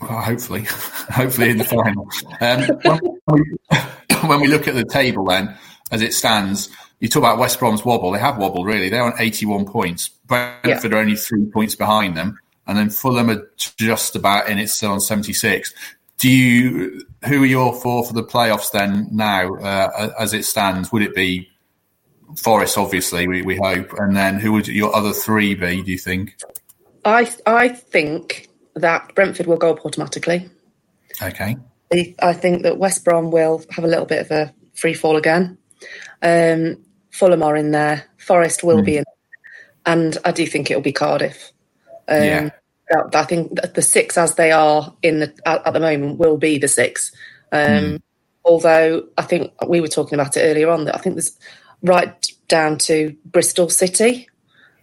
Well, 0.00 0.20
hopefully, 0.20 0.64
hopefully 0.68 1.50
in 1.50 1.58
the 1.58 1.64
final. 1.64 2.08
Um, 2.40 3.00
when, 3.24 3.40
we, 3.40 3.78
when 4.28 4.40
we 4.40 4.48
look 4.48 4.66
at 4.68 4.74
the 4.74 4.84
table, 4.84 5.26
then 5.26 5.56
as 5.90 6.02
it 6.02 6.14
stands, 6.14 6.70
you 7.00 7.08
talk 7.08 7.20
about 7.20 7.38
West 7.38 7.58
Brom's 7.58 7.84
wobble. 7.84 8.12
They 8.12 8.18
have 8.18 8.36
wobbled 8.36 8.66
really. 8.66 8.88
They're 8.88 9.02
on 9.02 9.14
81 9.18 9.66
points. 9.66 10.08
Brentford 10.08 10.92
yeah. 10.92 10.98
are 10.98 11.00
only 11.00 11.16
three 11.16 11.46
points 11.46 11.74
behind 11.74 12.16
them, 12.16 12.38
and 12.66 12.76
then 12.76 12.90
Fulham 12.90 13.30
are 13.30 13.50
just 13.56 14.14
about 14.16 14.48
in 14.48 14.58
it, 14.58 14.68
still 14.68 14.92
on 14.92 15.00
76. 15.00 15.74
Do 16.18 16.30
you? 16.30 17.06
Who 17.26 17.42
are 17.42 17.46
your 17.46 17.74
four 17.80 18.06
for 18.06 18.12
the 18.12 18.22
playoffs 18.22 18.70
then? 18.70 19.08
Now, 19.10 19.54
uh, 19.56 20.10
as 20.18 20.34
it 20.34 20.44
stands, 20.44 20.92
would 20.92 21.02
it 21.02 21.14
be 21.14 21.48
Forest? 22.36 22.76
Obviously, 22.76 23.26
we, 23.26 23.42
we 23.42 23.56
hope, 23.56 23.94
and 23.94 24.14
then 24.14 24.38
who 24.38 24.52
would 24.52 24.68
your 24.68 24.94
other 24.94 25.12
three 25.12 25.54
be? 25.54 25.82
Do 25.82 25.90
you 25.90 25.98
think? 25.98 26.36
I 27.04 27.32
I 27.46 27.68
think 27.68 28.49
that 28.74 29.14
Brentford 29.14 29.46
will 29.46 29.56
go 29.56 29.72
up 29.72 29.84
automatically. 29.84 30.48
Okay. 31.22 31.56
I 32.22 32.32
think 32.32 32.62
that 32.62 32.78
West 32.78 33.04
Brom 33.04 33.30
will 33.30 33.64
have 33.70 33.84
a 33.84 33.88
little 33.88 34.06
bit 34.06 34.20
of 34.20 34.30
a 34.30 34.54
free 34.74 34.94
fall 34.94 35.16
again. 35.16 35.58
Um, 36.22 36.84
Fulham 37.10 37.42
are 37.42 37.56
in 37.56 37.72
there. 37.72 38.04
Forest 38.18 38.62
will 38.62 38.78
mm. 38.78 38.84
be 38.84 38.96
in, 38.98 39.04
and 39.86 40.16
I 40.24 40.30
do 40.30 40.46
think 40.46 40.70
it'll 40.70 40.82
be 40.82 40.92
Cardiff. 40.92 41.52
Um, 42.06 42.22
yeah. 42.22 42.50
I 43.14 43.24
think 43.24 43.52
the 43.74 43.82
six 43.82 44.18
as 44.18 44.34
they 44.34 44.50
are 44.52 44.94
in 45.02 45.20
the 45.20 45.34
at, 45.46 45.72
the 45.72 45.80
moment 45.80 46.18
will 46.18 46.36
be 46.36 46.58
the 46.58 46.68
six. 46.68 47.12
Um, 47.52 47.68
mm. 47.68 48.02
Although 48.44 49.06
I 49.18 49.22
think 49.22 49.52
we 49.66 49.80
were 49.80 49.88
talking 49.88 50.14
about 50.14 50.36
it 50.36 50.42
earlier 50.42 50.70
on 50.70 50.84
that 50.84 50.94
I 50.94 50.98
think 50.98 51.16
there's 51.16 51.38
right 51.82 52.26
down 52.48 52.78
to 52.78 53.16
Bristol 53.24 53.68
City. 53.68 54.28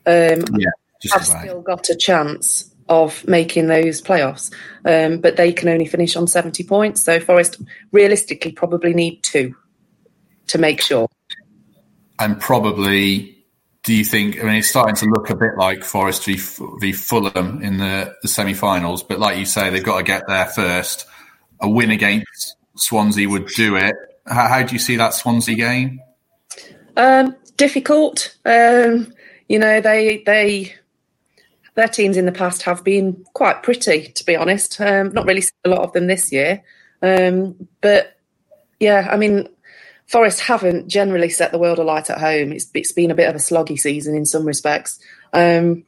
Um, 0.05 0.43
yeah, 0.57 0.69
have 1.11 1.27
right. 1.29 1.43
still 1.43 1.61
got 1.61 1.89
a 1.89 1.95
chance 1.95 2.73
of 2.89 3.27
making 3.27 3.67
those 3.67 4.01
playoffs, 4.01 4.53
um, 4.85 5.19
but 5.19 5.35
they 5.35 5.51
can 5.51 5.69
only 5.69 5.85
finish 5.85 6.15
on 6.15 6.27
70 6.27 6.63
points. 6.63 7.03
So 7.03 7.19
Forest 7.19 7.61
realistically 7.91 8.51
probably 8.51 8.93
need 8.93 9.23
two 9.23 9.55
to 10.47 10.57
make 10.57 10.81
sure. 10.81 11.09
And 12.19 12.39
probably 12.39 13.37
do 13.87 13.93
you 13.93 14.03
think? 14.03 14.37
I 14.41 14.43
mean, 14.43 14.55
it's 14.55 14.67
starting 14.67 14.95
to 14.95 15.05
look 15.05 15.29
a 15.29 15.35
bit 15.35 15.51
like 15.57 15.81
Forest 15.81 16.25
v, 16.25 16.37
v 16.79 16.91
Fulham 16.91 17.61
in 17.61 17.77
the, 17.77 18.13
the 18.21 18.27
semi-finals, 18.27 19.01
but 19.01 19.17
like 19.17 19.37
you 19.37 19.45
say, 19.45 19.69
they've 19.69 19.81
got 19.81 19.99
to 19.99 20.03
get 20.03 20.27
there 20.27 20.45
first. 20.45 21.05
A 21.61 21.69
win 21.69 21.89
against 21.89 22.57
Swansea 22.75 23.29
would 23.29 23.47
do 23.47 23.77
it. 23.77 23.95
How, 24.27 24.49
how 24.49 24.63
do 24.63 24.73
you 24.73 24.79
see 24.79 24.97
that 24.97 25.13
Swansea 25.13 25.55
game? 25.55 26.01
Um, 26.97 27.35
difficult. 27.55 28.35
Um, 28.45 29.13
you 29.47 29.57
know, 29.57 29.79
they 29.79 30.21
they 30.25 30.75
their 31.77 31.87
teams 31.87 32.17
in 32.17 32.25
the 32.25 32.31
past 32.31 32.63
have 32.63 32.83
been 32.83 33.23
quite 33.33 33.61
pretty, 33.61 34.07
to 34.11 34.25
be 34.25 34.35
honest. 34.35 34.81
Um, 34.81 35.13
not 35.13 35.27
really 35.27 35.43
a 35.63 35.69
lot 35.69 35.81
of 35.81 35.93
them 35.93 36.07
this 36.07 36.31
year, 36.31 36.63
um, 37.03 37.67
but 37.81 38.17
yeah, 38.79 39.07
I 39.09 39.15
mean, 39.15 39.47
Forest 40.07 40.39
haven't 40.39 40.87
generally 40.87 41.29
set 41.29 41.51
the 41.51 41.59
world 41.59 41.77
alight 41.77 42.09
at 42.09 42.19
home. 42.19 42.51
It's, 42.51 42.67
it's 42.73 42.91
been 42.91 43.11
a 43.11 43.15
bit 43.15 43.29
of 43.29 43.35
a 43.35 43.39
sloggy 43.39 43.77
season 43.77 44.15
in 44.15 44.25
some 44.25 44.43
respects. 44.43 44.99
Um, 45.33 45.85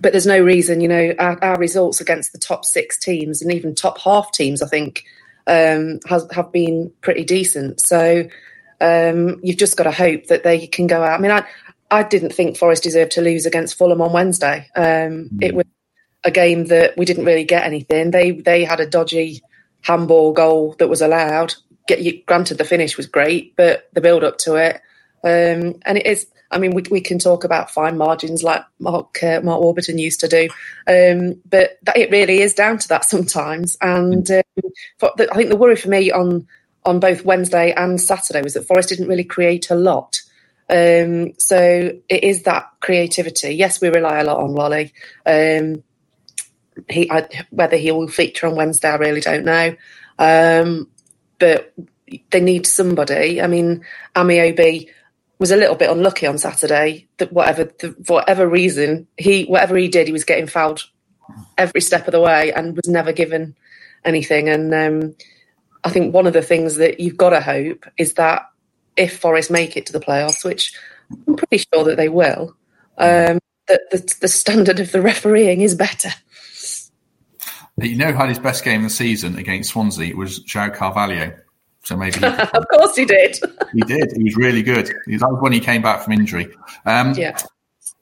but 0.00 0.12
there's 0.12 0.26
no 0.26 0.40
reason, 0.40 0.80
you 0.80 0.88
know, 0.88 1.14
our, 1.20 1.42
our, 1.44 1.58
results 1.58 2.00
against 2.00 2.32
the 2.32 2.38
top 2.38 2.64
six 2.64 2.98
teams 2.98 3.40
and 3.40 3.52
even 3.52 3.74
top 3.74 4.00
half 4.00 4.32
teams, 4.32 4.62
I 4.62 4.66
think, 4.66 5.04
um, 5.46 6.00
has, 6.08 6.26
have 6.32 6.50
been 6.50 6.90
pretty 7.02 7.22
decent. 7.22 7.80
So 7.86 8.24
um, 8.80 9.38
you've 9.44 9.58
just 9.58 9.76
got 9.76 9.84
to 9.84 9.92
hope 9.92 10.26
that 10.26 10.42
they 10.42 10.66
can 10.66 10.88
go 10.88 11.04
out. 11.04 11.20
I 11.20 11.22
mean, 11.22 11.30
I, 11.30 11.46
I 11.94 12.02
didn't 12.02 12.32
think 12.32 12.56
Forest 12.56 12.82
deserved 12.82 13.12
to 13.12 13.22
lose 13.22 13.46
against 13.46 13.76
Fulham 13.76 14.00
on 14.00 14.12
Wednesday. 14.12 14.68
Um, 14.76 15.30
mm. 15.32 15.42
It 15.42 15.54
was 15.54 15.66
a 16.24 16.30
game 16.30 16.66
that 16.66 16.96
we 16.96 17.04
didn't 17.04 17.24
really 17.24 17.44
get 17.44 17.64
anything. 17.64 18.10
They 18.10 18.32
they 18.32 18.64
had 18.64 18.80
a 18.80 18.86
dodgy 18.86 19.42
handball 19.82 20.32
goal 20.32 20.74
that 20.78 20.88
was 20.88 21.02
allowed 21.02 21.54
get 21.86 22.02
you 22.02 22.22
granted 22.26 22.58
the 22.58 22.64
finish 22.64 22.96
was 22.96 23.06
great, 23.06 23.54
but 23.56 23.88
the 23.92 24.00
build 24.00 24.24
up 24.24 24.38
to 24.38 24.56
it, 24.56 24.76
um, 25.22 25.80
and 25.84 25.98
it 25.98 26.06
is. 26.06 26.26
I 26.50 26.58
mean, 26.58 26.72
we, 26.72 26.82
we 26.88 27.00
can 27.00 27.18
talk 27.18 27.42
about 27.42 27.70
fine 27.70 27.98
margins 27.98 28.44
like 28.44 28.62
Mark 28.78 29.22
uh, 29.22 29.40
Mark 29.42 29.60
Warburton 29.60 29.98
used 29.98 30.20
to 30.20 30.28
do, 30.28 30.48
um, 30.86 31.40
but 31.48 31.78
that, 31.82 31.96
it 31.96 32.10
really 32.10 32.40
is 32.40 32.54
down 32.54 32.78
to 32.78 32.88
that 32.88 33.04
sometimes. 33.04 33.76
And 33.80 34.30
um, 34.30 34.42
the, 35.00 35.28
I 35.30 35.34
think 35.34 35.50
the 35.50 35.56
worry 35.56 35.76
for 35.76 35.88
me 35.88 36.10
on 36.10 36.46
on 36.84 37.00
both 37.00 37.24
Wednesday 37.24 37.72
and 37.72 38.00
Saturday 38.00 38.42
was 38.42 38.54
that 38.54 38.66
Forest 38.66 38.90
didn't 38.90 39.08
really 39.08 39.24
create 39.24 39.70
a 39.70 39.74
lot. 39.74 40.20
Um, 40.68 41.38
so 41.38 41.92
it 42.08 42.24
is 42.24 42.44
that 42.44 42.70
creativity. 42.80 43.54
Yes, 43.54 43.80
we 43.80 43.88
rely 43.88 44.20
a 44.20 44.24
lot 44.24 44.38
on 44.38 44.54
Lolley. 44.54 44.92
Um, 45.26 45.82
he, 46.88 47.10
I, 47.10 47.28
whether 47.50 47.76
he 47.76 47.92
will 47.92 48.08
feature 48.08 48.46
on 48.46 48.56
Wednesday, 48.56 48.88
I 48.88 48.96
really 48.96 49.20
don't 49.20 49.44
know. 49.44 49.76
Um, 50.18 50.88
but 51.38 51.72
they 52.30 52.40
need 52.40 52.66
somebody. 52.66 53.40
I 53.40 53.46
mean, 53.46 53.84
Ameobi 54.14 54.88
was 55.38 55.50
a 55.50 55.56
little 55.56 55.76
bit 55.76 55.90
unlucky 55.90 56.26
on 56.26 56.38
Saturday. 56.38 57.08
That 57.18 57.32
whatever 57.32 57.64
the, 57.64 57.94
for 58.04 58.14
whatever 58.14 58.48
reason 58.48 59.06
he 59.16 59.44
whatever 59.44 59.76
he 59.76 59.88
did, 59.88 60.06
he 60.06 60.12
was 60.12 60.24
getting 60.24 60.46
fouled 60.46 60.84
every 61.58 61.80
step 61.80 62.06
of 62.06 62.12
the 62.12 62.20
way 62.20 62.52
and 62.52 62.76
was 62.76 62.88
never 62.88 63.12
given 63.12 63.56
anything. 64.04 64.48
And 64.48 64.74
um, 64.74 65.16
I 65.82 65.90
think 65.90 66.14
one 66.14 66.26
of 66.26 66.32
the 66.32 66.42
things 66.42 66.76
that 66.76 67.00
you've 67.00 67.16
got 67.16 67.30
to 67.30 67.40
hope 67.40 67.86
is 67.96 68.14
that 68.14 68.46
if 68.96 69.18
Forest 69.18 69.50
make 69.50 69.76
it 69.76 69.86
to 69.86 69.92
the 69.92 70.00
playoffs, 70.00 70.44
which 70.44 70.74
I'm 71.26 71.36
pretty 71.36 71.64
sure 71.72 71.84
that 71.84 71.96
they 71.96 72.08
will, 72.08 72.56
um, 72.98 73.38
that 73.68 73.80
the, 73.90 74.16
the 74.20 74.28
standard 74.28 74.80
of 74.80 74.92
the 74.92 75.00
refereeing 75.00 75.60
is 75.60 75.74
better. 75.74 76.10
You 77.76 77.96
know, 77.96 78.12
had 78.12 78.28
his 78.28 78.38
best 78.38 78.62
game 78.62 78.84
of 78.84 78.90
the 78.90 78.94
season 78.94 79.36
against 79.36 79.70
Swansea 79.70 80.14
was 80.14 80.44
João 80.44 80.72
Carvalho. 80.72 81.36
So 81.82 81.96
maybe, 81.96 82.24
of 82.24 82.68
course, 82.68 82.96
he 82.96 83.04
did. 83.04 83.38
he 83.72 83.80
did. 83.80 84.12
He 84.16 84.24
was 84.24 84.36
really 84.36 84.62
good. 84.62 84.86
That 84.86 85.30
was 85.30 85.40
when 85.40 85.52
he 85.52 85.60
came 85.60 85.82
back 85.82 86.02
from 86.02 86.12
injury. 86.12 86.54
Um, 86.86 87.14
yeah. 87.14 87.36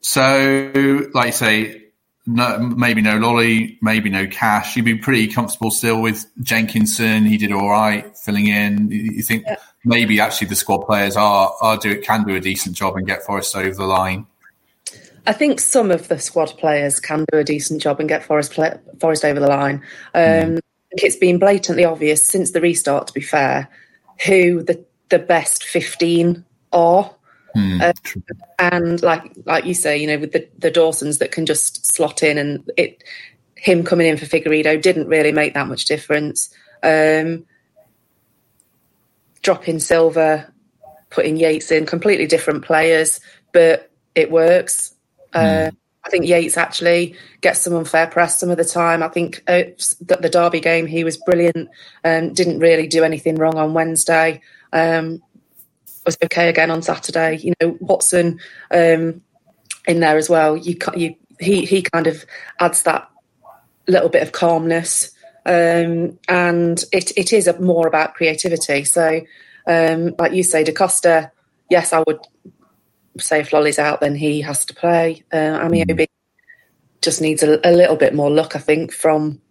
So, 0.01 1.09
like 1.13 1.27
you 1.27 1.31
say, 1.31 1.83
no, 2.25 2.59
maybe 2.59 3.01
no 3.01 3.17
Lolley, 3.17 3.77
maybe 3.81 4.09
no 4.09 4.27
Cash. 4.27 4.75
You'd 4.75 4.85
be 4.85 4.95
pretty 4.95 5.27
comfortable 5.27 5.71
still 5.71 6.01
with 6.01 6.25
Jenkinson. 6.41 7.25
He 7.25 7.37
did 7.37 7.51
all 7.51 7.69
right 7.69 8.15
filling 8.17 8.47
in. 8.47 8.89
You 8.91 9.23
think 9.23 9.43
yeah. 9.45 9.57
Maybe 9.85 10.19
actually 10.19 10.47
the 10.47 10.55
squad 10.55 10.79
players 10.79 11.15
are 11.15 11.53
are 11.61 11.77
do 11.77 11.99
can 12.01 12.23
do 12.23 12.35
a 12.35 12.39
decent 12.39 12.75
job 12.75 12.95
and 12.95 13.07
get 13.07 13.23
Forest 13.23 13.55
over 13.55 13.73
the 13.73 13.85
line. 13.85 14.25
I 15.25 15.33
think 15.33 15.59
some 15.59 15.91
of 15.91 16.09
the 16.09 16.19
squad 16.19 16.57
players 16.57 16.99
can 16.99 17.25
do 17.31 17.37
a 17.39 17.43
decent 17.43 17.81
job 17.81 17.99
and 17.99 18.09
get 18.09 18.23
Forest 18.23 18.51
play, 18.51 18.77
Forest 18.99 19.23
over 19.23 19.39
the 19.39 19.47
line. 19.47 19.75
Um, 20.13 20.23
mm. 20.23 20.59
It's 20.91 21.15
been 21.15 21.39
blatantly 21.39 21.85
obvious 21.85 22.25
since 22.25 22.51
the 22.51 22.61
restart. 22.61 23.07
To 23.07 23.13
be 23.13 23.21
fair, 23.21 23.69
who 24.25 24.63
the 24.63 24.83
the 25.09 25.19
best 25.19 25.63
fifteen 25.63 26.45
are. 26.71 27.13
Mm, 27.55 27.81
uh, 27.81 28.33
and 28.57 29.01
like 29.03 29.31
like 29.45 29.65
you 29.65 29.75
say, 29.75 29.95
you 29.97 30.07
know, 30.07 30.17
with 30.17 30.31
the, 30.31 30.47
the 30.57 30.71
Dawsons 30.71 31.19
that 31.19 31.31
can 31.31 31.45
just 31.45 31.85
slot 31.85 32.23
in, 32.23 32.37
and 32.37 32.69
it 32.77 33.03
him 33.55 33.83
coming 33.83 34.07
in 34.07 34.17
for 34.17 34.25
Figueiredo 34.25 34.81
didn't 34.81 35.07
really 35.07 35.31
make 35.31 35.53
that 35.53 35.67
much 35.67 35.85
difference. 35.85 36.49
Um, 36.81 37.45
dropping 39.43 39.79
Silver, 39.79 40.51
putting 41.09 41.37
Yates 41.37 41.71
in, 41.71 41.85
completely 41.85 42.25
different 42.25 42.65
players, 42.65 43.19
but 43.51 43.91
it 44.15 44.31
works. 44.31 44.95
Uh, 45.33 45.69
I 46.05 46.09
think 46.09 46.25
Yates 46.25 46.57
actually 46.57 47.15
gets 47.41 47.59
some 47.59 47.75
unfair 47.75 48.07
press 48.07 48.39
some 48.39 48.49
of 48.49 48.57
the 48.57 48.65
time. 48.65 49.01
I 49.01 49.07
think 49.07 49.43
uh, 49.47 49.63
the 50.01 50.29
Derby 50.31 50.59
game 50.59 50.85
he 50.85 51.03
was 51.03 51.17
brilliant. 51.17 51.69
and 52.03 52.35
didn't 52.35 52.59
really 52.59 52.87
do 52.87 53.03
anything 53.03 53.35
wrong 53.35 53.57
on 53.57 53.73
Wednesday. 53.73 54.41
Um, 54.71 55.21
was 56.05 56.17
okay 56.23 56.49
again 56.49 56.71
on 56.71 56.81
Saturday. 56.81 57.37
You 57.37 57.53
know 57.61 57.77
Watson 57.79 58.39
um, 58.71 59.21
in 59.87 59.99
there 59.99 60.17
as 60.17 60.29
well. 60.29 60.57
You, 60.57 60.77
you 60.95 61.15
he 61.39 61.65
he 61.65 61.81
kind 61.81 62.07
of 62.07 62.25
adds 62.59 62.83
that 62.83 63.09
little 63.87 64.09
bit 64.09 64.23
of 64.23 64.31
calmness, 64.31 65.11
um, 65.45 66.17
and 66.27 66.83
it 66.91 67.11
it 67.17 67.33
is 67.33 67.49
more 67.59 67.87
about 67.87 68.15
creativity. 68.15 68.83
So, 68.83 69.21
um, 69.67 70.15
like 70.17 70.33
you 70.33 70.43
say, 70.43 70.63
Da 70.63 70.73
Costa. 70.73 71.31
Yes, 71.69 71.93
I 71.93 72.03
would 72.05 72.19
say 73.19 73.39
if 73.39 73.53
Lolley's 73.53 73.79
out, 73.79 74.01
then 74.01 74.15
he 74.15 74.41
has 74.41 74.65
to 74.65 74.75
play. 74.75 75.23
Uh, 75.31 75.59
Ameobi 75.59 76.07
just 77.01 77.21
needs 77.21 77.43
a, 77.43 77.59
a, 77.63 77.71
little 77.71 77.95
bit 77.95 78.13
more 78.13 78.29
luck, 78.29 78.55
I 78.55 78.59
think, 78.59 78.91
from 78.93 79.41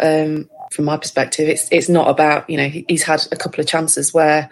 um, 0.00 0.48
from 0.72 0.84
my 0.84 0.96
perspective, 0.96 1.48
it's 1.48 1.68
it's 1.70 1.88
not 1.88 2.08
about 2.08 2.48
you 2.48 2.56
know 2.56 2.68
he's 2.68 3.02
had 3.02 3.26
a 3.32 3.36
couple 3.36 3.60
of 3.60 3.66
chances 3.66 4.14
where 4.14 4.50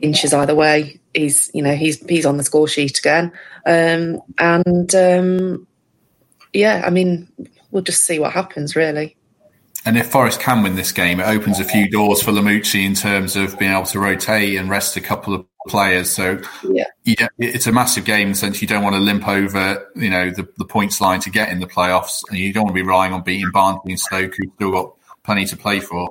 inches 0.00 0.32
either 0.32 0.54
way. 0.54 1.00
He's 1.14 1.50
you 1.54 1.62
know 1.62 1.74
he's 1.74 2.00
he's 2.08 2.26
on 2.26 2.36
the 2.36 2.44
score 2.44 2.68
sheet 2.68 2.98
again, 2.98 3.32
um, 3.66 4.22
and 4.38 4.94
um, 4.94 5.66
yeah, 6.52 6.82
I 6.84 6.90
mean 6.90 7.28
we'll 7.70 7.82
just 7.82 8.04
see 8.04 8.18
what 8.18 8.32
happens 8.32 8.74
really. 8.74 9.16
And 9.86 9.96
if 9.96 10.08
Forest 10.08 10.40
can 10.40 10.62
win 10.62 10.76
this 10.76 10.92
game, 10.92 11.20
it 11.20 11.26
opens 11.26 11.58
a 11.58 11.64
few 11.64 11.88
doors 11.88 12.22
for 12.22 12.32
Lamouchi 12.32 12.84
in 12.84 12.94
terms 12.94 13.34
of 13.34 13.58
being 13.58 13.72
able 13.72 13.86
to 13.86 13.98
rotate 13.98 14.56
and 14.56 14.68
rest 14.68 14.96
a 14.96 15.00
couple 15.00 15.34
of 15.34 15.46
players. 15.68 16.10
So 16.10 16.40
yeah, 16.68 16.84
yeah 17.04 17.28
it's 17.38 17.66
a 17.66 17.72
massive 17.72 18.04
game 18.04 18.34
since 18.34 18.60
you 18.60 18.68
don't 18.68 18.82
want 18.82 18.94
to 18.96 19.00
limp 19.00 19.26
over, 19.26 19.88
you 19.96 20.10
know, 20.10 20.30
the, 20.30 20.46
the 20.58 20.66
points 20.66 21.00
line 21.00 21.20
to 21.20 21.30
get 21.30 21.48
in 21.48 21.60
the 21.60 21.66
playoffs, 21.66 22.22
and 22.28 22.38
you 22.38 22.52
don't 22.52 22.64
want 22.64 22.76
to 22.76 22.82
be 22.82 22.86
relying 22.86 23.12
on 23.12 23.22
beating 23.22 23.50
Barnsley 23.52 23.92
and 23.92 24.00
Stoke, 24.00 24.34
who've 24.36 24.52
still 24.56 24.72
got 24.72 24.94
plenty 25.22 25.46
to 25.46 25.56
play 25.56 25.80
for. 25.80 26.08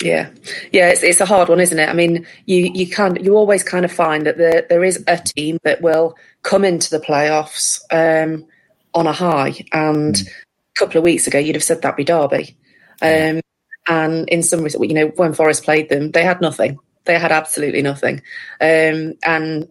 Yeah, 0.00 0.30
yeah, 0.72 0.88
it's 0.88 1.04
it's 1.04 1.20
a 1.20 1.26
hard 1.26 1.48
one, 1.48 1.60
isn't 1.60 1.78
it? 1.78 1.88
I 1.88 1.92
mean, 1.92 2.26
you 2.46 2.68
you 2.74 2.90
kind 2.90 3.24
you 3.24 3.36
always 3.36 3.62
kind 3.62 3.84
of 3.84 3.92
find 3.92 4.26
that 4.26 4.38
there 4.38 4.66
there 4.68 4.82
is 4.82 5.04
a 5.06 5.18
team 5.18 5.58
that 5.62 5.82
will 5.82 6.16
come 6.42 6.64
into 6.64 6.90
the 6.90 6.98
playoffs 6.98 7.80
um, 7.92 8.44
on 8.92 9.06
a 9.06 9.12
high, 9.12 9.54
and 9.72 10.16
mm. 10.16 10.28
a 10.28 10.78
couple 10.78 10.98
of 10.98 11.04
weeks 11.04 11.28
ago 11.28 11.38
you'd 11.38 11.54
have 11.54 11.62
said 11.62 11.80
that'd 11.80 11.96
be 11.96 12.02
Derby. 12.02 12.56
Um, 13.02 13.40
and 13.86 14.28
in 14.28 14.42
some 14.42 14.62
ways, 14.62 14.76
you 14.80 14.94
know, 14.94 15.08
when 15.16 15.34
Forest 15.34 15.64
played 15.64 15.88
them, 15.88 16.10
they 16.12 16.24
had 16.24 16.40
nothing. 16.40 16.78
They 17.04 17.18
had 17.18 17.32
absolutely 17.32 17.82
nothing. 17.82 18.22
Um, 18.60 19.14
and 19.24 19.68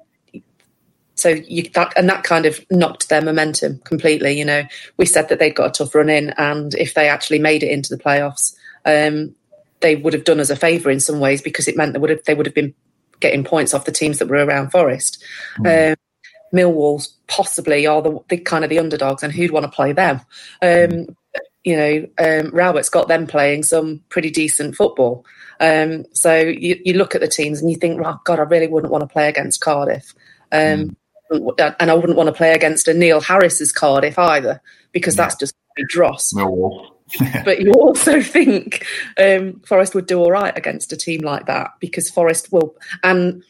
so 1.15 1.29
you 1.29 1.69
that 1.69 1.93
and 1.95 2.09
that 2.09 2.23
kind 2.23 2.45
of 2.45 2.63
knocked 2.69 3.09
their 3.09 3.21
momentum 3.21 3.79
completely. 3.79 4.37
You 4.37 4.45
know, 4.45 4.63
we 4.97 5.05
said 5.05 5.29
that 5.29 5.39
they'd 5.39 5.55
got 5.55 5.69
a 5.69 5.83
tough 5.83 5.95
run 5.95 6.09
in, 6.09 6.31
and 6.31 6.73
if 6.75 6.93
they 6.93 7.07
actually 7.07 7.39
made 7.39 7.63
it 7.63 7.71
into 7.71 7.95
the 7.95 8.03
playoffs, 8.03 8.55
um, 8.85 9.33
they 9.79 9.95
would 9.95 10.13
have 10.13 10.25
done 10.25 10.39
us 10.39 10.49
a 10.49 10.55
favour 10.55 10.89
in 10.89 10.99
some 10.99 11.19
ways 11.19 11.41
because 11.41 11.67
it 11.67 11.77
meant 11.77 11.93
they 11.93 11.99
would 11.99 12.09
have 12.09 12.23
they 12.25 12.33
would 12.33 12.45
have 12.45 12.55
been 12.55 12.73
getting 13.19 13.43
points 13.43 13.73
off 13.73 13.85
the 13.85 13.91
teams 13.91 14.19
that 14.19 14.27
were 14.27 14.45
around 14.45 14.71
Forest. 14.71 15.23
Mm. 15.59 15.91
Um, 15.91 15.95
Millwall 16.53 17.07
possibly 17.27 17.87
are 17.87 18.01
the, 18.01 18.19
the, 18.29 18.37
kind 18.37 18.63
of 18.63 18.69
the 18.69 18.79
underdogs, 18.79 19.23
and 19.23 19.33
who'd 19.33 19.51
want 19.51 19.63
to 19.63 19.71
play 19.71 19.91
them? 19.91 20.21
Um, 20.61 21.15
you 21.63 21.77
know, 21.77 22.07
um, 22.19 22.51
Rowett's 22.51 22.89
got 22.89 23.07
them 23.07 23.25
playing 23.27 23.63
some 23.63 24.01
pretty 24.09 24.29
decent 24.29 24.75
football. 24.75 25.25
Um, 25.59 26.05
so 26.13 26.37
you, 26.37 26.79
you, 26.83 26.93
look 26.93 27.15
at 27.15 27.21
the 27.21 27.27
teams 27.27 27.61
and 27.61 27.71
you 27.71 27.77
think, 27.77 28.01
oh, 28.03 28.19
God, 28.25 28.39
I 28.39 28.43
really 28.43 28.67
wouldn't 28.67 28.91
want 28.91 29.01
to 29.01 29.07
play 29.07 29.29
against 29.29 29.61
Cardiff. 29.61 30.13
Um, 30.51 30.97
mm. 31.31 31.75
And 31.79 31.89
I 31.89 31.93
wouldn't 31.93 32.17
want 32.17 32.27
to 32.27 32.33
play 32.33 32.53
against 32.53 32.87
a 32.87 32.93
Neil 32.93 33.21
Harris's 33.21 33.71
Cardiff 33.71 34.19
either, 34.19 34.61
because 34.91 35.15
yeah. 35.15 35.23
that's 35.23 35.35
just 35.35 35.55
dross. 35.89 36.33
but 37.45 37.61
you 37.61 37.71
also 37.73 38.21
think 38.21 38.85
um, 39.17 39.59
Forest 39.61 39.95
would 39.95 40.05
do 40.05 40.19
all 40.19 40.31
right 40.31 40.55
against 40.57 40.93
a 40.93 40.97
team 40.97 41.21
like 41.21 41.45
that 41.45 41.71
because 41.79 42.09
Forest 42.09 42.51
will. 42.51 42.75
And 43.03 43.43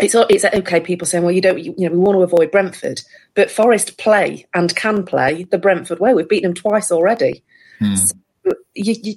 it's 0.00 0.14
it's 0.14 0.44
okay. 0.44 0.80
People 0.80 1.06
saying, 1.06 1.24
"Well, 1.24 1.32
you 1.32 1.40
don't, 1.40 1.58
you, 1.58 1.74
you, 1.76 1.88
know, 1.88 1.94
we 1.94 2.00
want 2.00 2.16
to 2.16 2.22
avoid 2.22 2.50
Brentford," 2.50 3.02
but 3.34 3.50
Forest 3.50 3.98
play 3.98 4.46
and 4.54 4.74
can 4.76 5.04
play 5.04 5.44
the 5.44 5.58
Brentford 5.58 6.00
way. 6.00 6.14
We've 6.14 6.28
beaten 6.28 6.50
them 6.50 6.54
twice 6.54 6.92
already. 6.92 7.42
Hmm. 7.78 7.94
So 7.96 8.14
you, 8.74 8.94
you, 9.02 9.14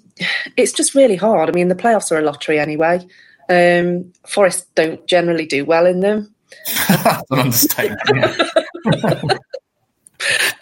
it's 0.58 0.74
just 0.74 0.96
really 0.96 1.16
hard. 1.16 1.50
I 1.50 1.54
mean, 1.54 1.68
the 1.68 1.76
playoffs 1.76 2.12
are 2.12 2.18
a 2.18 2.24
lottery 2.24 2.60
anyway. 2.60 3.06
Um, 3.50 4.12
Forest 4.28 4.74
don't 4.76 5.06
generally 5.08 5.46
do 5.46 5.66
well 5.66 5.86
in 5.86 6.00
them. 6.00 6.34
That's 6.88 7.32
an 7.32 7.40
understatement. 7.40 8.42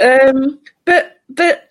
um, 0.02 0.60
but 0.86 1.18
but 1.30 1.70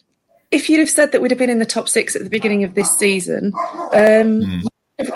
if 0.50 0.70
you'd 0.70 0.80
have 0.80 0.90
said 0.90 1.12
that 1.12 1.20
we'd 1.20 1.30
have 1.30 1.38
been 1.38 1.50
in 1.50 1.58
the 1.58 1.66
top 1.66 1.88
six 1.88 2.16
at 2.16 2.24
the 2.24 2.30
beginning 2.30 2.64
of 2.64 2.74
this 2.74 2.96
season, 2.96 3.52
um, 3.92 4.42
hmm. 4.42 4.60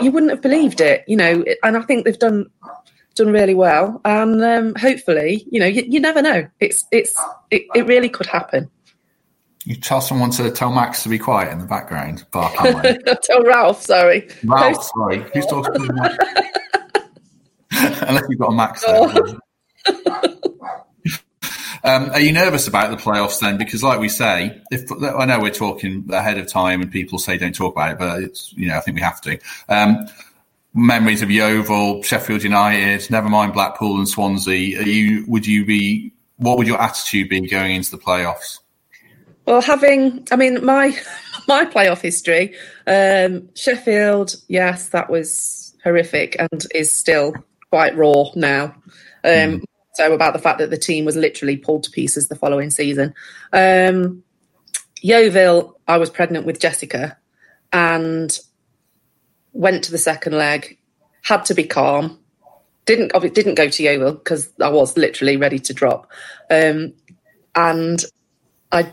you 0.00 0.10
wouldn't 0.10 0.32
have 0.32 0.42
believed 0.42 0.80
it. 0.80 1.04
You 1.06 1.16
know, 1.16 1.44
and 1.62 1.76
I 1.76 1.82
think 1.82 2.04
they've 2.04 2.18
done 2.18 2.50
done 3.12 3.32
really 3.32 3.54
well, 3.54 4.00
and 4.04 4.42
um, 4.42 4.74
hopefully, 4.74 5.46
you 5.50 5.60
know, 5.60 5.66
you, 5.66 5.84
you, 5.86 6.00
never 6.00 6.22
know. 6.22 6.48
It's 6.60 6.84
it's 6.90 7.14
it, 7.50 7.62
it, 7.74 7.86
really 7.86 8.08
could 8.08 8.26
happen. 8.26 8.70
You 9.64 9.76
tell 9.76 10.00
someone 10.00 10.30
to 10.32 10.50
tell 10.50 10.72
Max 10.72 11.02
to 11.04 11.08
be 11.08 11.18
quiet 11.18 11.52
in 11.52 11.58
the 11.58 11.66
background. 11.66 12.24
Bark 12.32 12.54
tell 13.22 13.42
Ralph. 13.44 13.82
Sorry, 13.82 14.28
Ralph. 14.44 14.76
Post- 14.76 14.92
sorry, 14.94 15.24
who's 15.34 15.46
talking 15.46 15.86
to 15.86 15.92
Max? 15.92 16.16
Unless 18.02 18.24
you've 18.28 18.38
got 18.38 18.52
a 18.52 18.54
Max. 18.54 18.84
There. 18.84 19.08
Oh. 19.88 20.38
Um, 21.84 22.10
are 22.10 22.20
you 22.20 22.32
nervous 22.32 22.68
about 22.68 22.90
the 22.90 22.96
playoffs 22.96 23.40
then? 23.40 23.58
Because, 23.58 23.82
like 23.82 23.98
we 23.98 24.08
say, 24.08 24.62
if 24.70 24.90
I 24.92 25.24
know 25.24 25.40
we're 25.40 25.50
talking 25.50 26.08
ahead 26.12 26.38
of 26.38 26.46
time 26.46 26.80
and 26.80 26.90
people 26.90 27.18
say 27.18 27.38
don't 27.38 27.54
talk 27.54 27.74
about 27.74 27.92
it, 27.92 27.98
but 27.98 28.22
it's 28.22 28.52
you 28.52 28.68
know 28.68 28.76
I 28.76 28.80
think 28.80 28.96
we 28.96 29.02
have 29.02 29.20
to. 29.22 29.38
Um, 29.68 30.06
memories 30.74 31.22
of 31.22 31.30
Yeovil, 31.30 32.02
Sheffield 32.02 32.42
United, 32.42 33.10
never 33.10 33.28
mind 33.28 33.52
Blackpool 33.52 33.98
and 33.98 34.08
Swansea. 34.08 34.80
Are 34.80 34.82
you 34.82 35.24
would 35.26 35.46
you 35.46 35.64
be 35.64 36.12
what 36.36 36.58
would 36.58 36.66
your 36.66 36.80
attitude 36.80 37.28
be 37.28 37.40
going 37.40 37.76
into 37.76 37.90
the 37.90 37.98
playoffs? 37.98 38.58
Well, 39.46 39.60
having 39.60 40.26
I 40.30 40.36
mean 40.36 40.64
my 40.64 40.96
my 41.48 41.64
playoff 41.64 42.00
history, 42.00 42.54
um, 42.86 43.48
Sheffield, 43.54 44.36
yes, 44.48 44.88
that 44.90 45.10
was 45.10 45.74
horrific 45.82 46.36
and 46.38 46.66
is 46.74 46.92
still 46.92 47.34
quite 47.70 47.96
raw 47.96 48.26
now. 48.34 48.64
Um, 49.24 49.60
mm. 49.60 49.64
So 49.94 50.14
about 50.14 50.32
the 50.32 50.38
fact 50.38 50.58
that 50.58 50.70
the 50.70 50.78
team 50.78 51.04
was 51.04 51.16
literally 51.16 51.56
pulled 51.56 51.84
to 51.84 51.90
pieces 51.90 52.28
the 52.28 52.36
following 52.36 52.70
season. 52.70 53.14
Um, 53.52 54.22
Yeovil, 55.02 55.78
I 55.86 55.98
was 55.98 56.08
pregnant 56.08 56.46
with 56.46 56.60
Jessica, 56.60 57.18
and 57.72 58.38
went 59.52 59.84
to 59.84 59.90
the 59.90 59.98
second 59.98 60.34
leg, 60.36 60.78
had 61.22 61.44
to 61.46 61.54
be 61.54 61.64
calm. 61.64 62.18
Didn't 62.84 63.12
didn't 63.34 63.54
go 63.54 63.68
to 63.68 63.82
Yeovil 63.82 64.14
because 64.14 64.50
I 64.60 64.68
was 64.68 64.96
literally 64.96 65.36
ready 65.36 65.60
to 65.60 65.72
drop, 65.72 66.10
um, 66.50 66.92
and 67.54 68.04
I, 68.72 68.92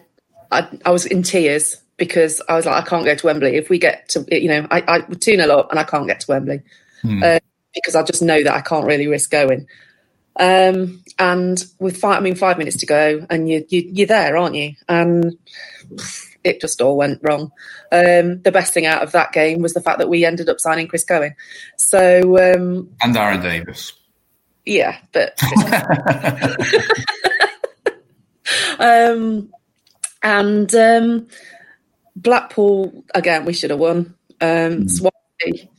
I, 0.51 0.67
I 0.85 0.91
was 0.91 1.07
in 1.07 1.23
tears 1.23 1.81
because 1.97 2.39
I 2.47 2.55
was 2.55 2.67
like 2.67 2.83
I 2.83 2.87
can't 2.87 3.03
go 3.03 3.15
to 3.15 3.25
Wembley 3.25 3.55
if 3.55 3.69
we 3.69 3.79
get 3.79 4.09
to 4.09 4.25
you 4.29 4.47
know 4.47 4.67
I, 4.69 4.83
I 4.87 4.99
two 5.01 5.35
0 5.35 5.49
up 5.49 5.71
and 5.71 5.79
I 5.79 5.83
can't 5.83 6.07
get 6.07 6.19
to 6.19 6.31
Wembley 6.31 6.61
hmm. 7.01 7.23
uh, 7.23 7.39
because 7.73 7.95
I 7.95 8.03
just 8.03 8.21
know 8.21 8.43
that 8.43 8.53
I 8.53 8.61
can't 8.61 8.85
really 8.85 9.07
risk 9.07 9.31
going. 9.31 9.67
Um, 10.39 11.03
and 11.17 11.61
with 11.79 11.97
five, 11.97 12.17
I 12.17 12.19
mean, 12.21 12.35
five 12.35 12.57
minutes 12.57 12.77
to 12.77 12.85
go, 12.85 13.25
and 13.29 13.49
you, 13.49 13.65
you 13.67 13.89
you're 13.91 14.07
there, 14.07 14.37
aren't 14.37 14.55
you? 14.55 14.73
And 14.87 15.37
it 16.49 16.61
just 16.61 16.81
all 16.81 16.97
went 16.97 17.19
wrong. 17.21 17.51
Um, 17.91 18.41
the 18.41 18.51
best 18.51 18.73
thing 18.73 18.85
out 18.85 19.03
of 19.03 19.11
that 19.13 19.31
game 19.31 19.61
was 19.61 19.73
the 19.73 19.81
fact 19.81 19.99
that 19.99 20.09
we 20.09 20.25
ended 20.25 20.49
up 20.49 20.59
signing 20.59 20.87
Chris 20.87 21.05
Cohen. 21.05 21.35
So 21.77 22.37
um, 22.37 22.89
and 23.01 23.15
Darren 23.15 23.41
Davis. 23.41 23.93
Yeah, 24.65 24.97
but 25.13 25.39
um, 28.79 29.49
and 30.21 30.75
um, 30.75 31.27
Blackpool 32.15 33.03
again. 33.15 33.45
We 33.45 33.53
should 33.53 33.69
have 33.69 33.79
won. 33.79 34.15
Um, 34.41 34.85
mm. 34.85 34.89
Swansea. 34.89 35.69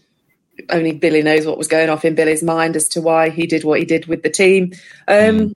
Only 0.69 0.93
Billy 0.93 1.23
knows 1.23 1.47
what 1.47 1.59
was 1.59 1.69
going 1.69 1.89
off 1.89 2.05
in 2.05 2.15
Billy's 2.15 2.43
mind 2.43 2.77
as 2.77 2.89
to 2.89 3.01
why 3.01 3.31
he 3.31 3.47
did 3.47 3.65
what 3.65 3.79
he 3.79 3.85
did 3.85 4.07
with 4.07 4.23
the 4.23 4.31
team. 4.31 4.73
Um, 5.09 5.39
mm. 5.39 5.53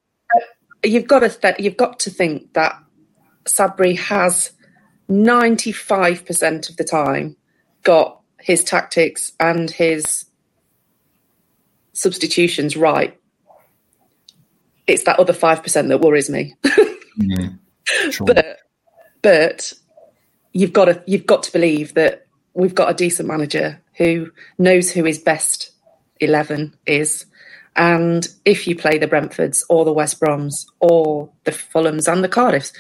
You've 0.85 1.07
got 1.07 1.21
to 1.21 1.29
th- 1.29 1.59
you've 1.59 1.77
got 1.77 2.01
to 2.01 2.11
think 2.11 2.53
that 2.53 2.79
Sabri 3.45 3.99
has 3.99 4.53
95% 5.09 6.71
of 6.71 6.77
the 6.77 6.85
time 6.85 7.37
got 7.83 8.21
his 8.41 8.65
tactics 8.65 9.33
and 9.39 9.71
his 9.71 10.27
substitutions 11.93 12.77
right. 12.77 13.19
It's 14.87 15.05
that 15.05 15.19
other 15.19 15.33
5% 15.33 15.89
that 15.89 16.01
worries 16.01 16.29
me. 16.29 16.55
mm, 16.65 17.59
sure. 18.11 18.27
But 18.27 18.59
but 19.23 19.73
you've 20.53 20.75
got 20.75 20.85
to 20.87 21.03
you've 21.07 21.25
got 21.25 21.45
to 21.45 21.53
believe 21.53 21.95
that 21.95 22.27
we've 22.53 22.75
got 22.75 22.91
a 22.91 22.95
decent 22.95 23.27
manager 23.27 23.83
who 23.97 24.31
knows 24.59 24.91
who 24.91 25.05
his 25.05 25.19
best 25.19 25.71
11 26.21 26.77
is 26.87 27.25
and 27.77 28.29
if 28.45 28.67
you 28.69 28.77
play 28.77 28.99
the 28.99 29.09
Brentfords 29.09 29.65
or 29.69 29.85
the 29.85 29.93
West 29.93 30.21
Broms 30.21 30.67
or 30.81 31.31
the 31.45 31.51
Fulhams 31.51 32.11
and 32.11 32.23
the 32.23 32.29
Cardiffs, 32.29 32.73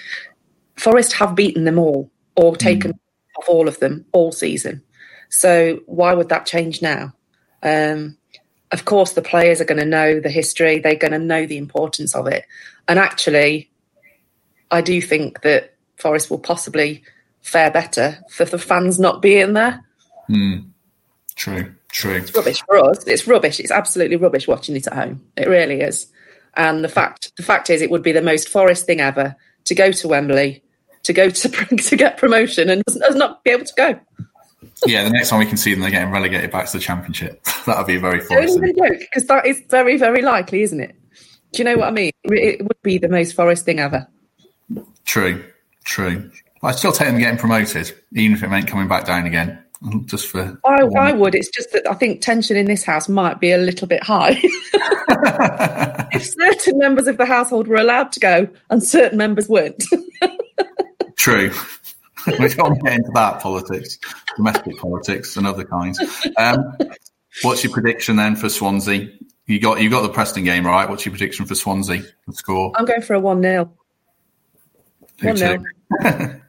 Forest 0.76 1.14
have 1.14 1.34
beaten 1.34 1.64
them 1.64 1.78
all 1.78 2.10
or 2.36 2.56
taken 2.56 2.92
mm. 2.92 2.98
off 3.38 3.48
all 3.48 3.68
of 3.68 3.78
them 3.80 4.04
all 4.12 4.32
season. 4.32 4.82
So 5.28 5.80
why 5.86 6.14
would 6.14 6.28
that 6.28 6.46
change 6.46 6.82
now? 6.82 7.12
Um, 7.62 8.16
of 8.72 8.84
course, 8.84 9.12
the 9.12 9.22
players 9.22 9.60
are 9.60 9.64
going 9.64 9.80
to 9.80 9.84
know 9.84 10.20
the 10.20 10.30
history. 10.30 10.78
They're 10.78 10.96
going 10.96 11.12
to 11.12 11.18
know 11.18 11.46
the 11.46 11.58
importance 11.58 12.14
of 12.14 12.26
it. 12.26 12.44
And 12.88 12.98
actually, 12.98 13.70
I 14.70 14.80
do 14.80 15.00
think 15.00 15.42
that 15.42 15.74
Forest 15.96 16.30
will 16.30 16.40
possibly 16.40 17.04
fare 17.42 17.70
better 17.70 18.18
for 18.30 18.44
the 18.44 18.58
fans 18.58 18.98
not 18.98 19.22
being 19.22 19.52
there. 19.52 19.84
Mm. 20.28 20.70
True, 21.36 21.74
true. 21.88 22.16
It's 22.16 22.34
rubbish 22.34 22.62
for 22.62 22.78
us. 22.78 23.06
It's 23.06 23.26
rubbish. 23.28 23.60
It's 23.60 23.70
absolutely 23.70 24.16
rubbish 24.16 24.48
watching 24.48 24.74
it 24.74 24.88
at 24.88 24.94
home. 24.94 25.24
It 25.36 25.48
really 25.48 25.80
is. 25.80 26.08
And 26.56 26.82
the 26.82 26.88
fact, 26.88 27.32
the 27.36 27.44
fact 27.44 27.70
is, 27.70 27.80
it 27.80 27.90
would 27.90 28.02
be 28.02 28.12
the 28.12 28.22
most 28.22 28.48
Forest 28.48 28.86
thing 28.86 29.00
ever 29.00 29.36
to 29.66 29.74
go 29.74 29.92
to 29.92 30.08
Wembley 30.08 30.63
to 31.04 31.12
go 31.12 31.30
to 31.30 31.48
to 31.76 31.96
get 31.96 32.18
promotion 32.18 32.68
and 32.68 32.82
not 33.14 33.44
be 33.44 33.50
able 33.50 33.64
to 33.64 33.74
go. 33.76 34.00
yeah, 34.86 35.04
the 35.04 35.10
next 35.10 35.30
time 35.30 35.38
we 35.38 35.46
can 35.46 35.56
see 35.56 35.72
them, 35.72 35.80
they're 35.80 35.90
getting 35.90 36.10
relegated 36.10 36.50
back 36.50 36.66
to 36.66 36.72
the 36.78 36.82
championship. 36.82 37.42
that 37.66 37.78
would 37.78 37.86
be 37.86 37.96
very 37.96 38.20
Forest. 38.20 38.56
Don't 38.56 38.68
even 38.68 38.76
joke, 38.76 39.00
because 39.00 39.26
that 39.28 39.46
is 39.46 39.62
very, 39.68 39.96
very 39.96 40.22
likely, 40.22 40.62
isn't 40.62 40.80
it? 40.80 40.96
Do 41.52 41.58
you 41.58 41.64
know 41.64 41.76
what 41.76 41.88
I 41.88 41.92
mean? 41.92 42.10
It 42.24 42.62
would 42.62 42.82
be 42.82 42.98
the 42.98 43.08
most 43.08 43.34
Forest 43.34 43.64
thing 43.64 43.78
ever. 43.78 44.08
True, 45.04 45.44
true. 45.84 46.30
I'd 46.62 46.76
still 46.76 46.92
take 46.92 47.08
them 47.08 47.18
getting 47.18 47.38
promoted, 47.38 47.92
even 48.12 48.36
if 48.36 48.42
it 48.42 48.48
meant 48.48 48.66
coming 48.66 48.88
back 48.88 49.04
down 49.06 49.26
again. 49.26 49.60
Just 50.06 50.28
for 50.28 50.58
I, 50.64 50.82
I 50.98 51.12
would. 51.12 51.34
It's 51.34 51.50
just 51.50 51.72
that 51.72 51.86
I 51.86 51.92
think 51.92 52.22
tension 52.22 52.56
in 52.56 52.64
this 52.64 52.84
house 52.84 53.06
might 53.06 53.38
be 53.38 53.52
a 53.52 53.58
little 53.58 53.86
bit 53.86 54.02
high. 54.02 54.40
if 56.12 56.24
certain 56.24 56.78
members 56.78 57.06
of 57.06 57.18
the 57.18 57.26
household 57.26 57.68
were 57.68 57.76
allowed 57.76 58.10
to 58.12 58.20
go 58.20 58.48
and 58.70 58.82
certain 58.82 59.18
members 59.18 59.46
weren't. 59.46 59.84
True. 61.16 61.52
we 62.38 62.48
don't 62.48 62.82
get 62.82 62.94
into 62.94 63.10
that 63.14 63.40
politics, 63.40 63.98
domestic 64.36 64.78
politics 64.78 65.36
and 65.36 65.46
other 65.46 65.64
kinds. 65.64 66.00
Um, 66.36 66.76
what's 67.42 67.62
your 67.62 67.72
prediction 67.72 68.16
then 68.16 68.36
for 68.36 68.48
Swansea? 68.48 69.08
You 69.46 69.60
got 69.60 69.80
you 69.82 69.90
got 69.90 70.02
the 70.02 70.08
Preston 70.08 70.44
game 70.44 70.66
right. 70.66 70.88
What's 70.88 71.04
your 71.04 71.12
prediction 71.12 71.44
for 71.44 71.54
Swansea? 71.54 72.02
The 72.26 72.32
score? 72.32 72.72
I'm 72.76 72.86
going 72.86 73.02
for 73.02 73.14
a 73.14 73.20
one 73.20 73.42
0 73.42 73.70
One 75.22 75.36
0 75.36 75.64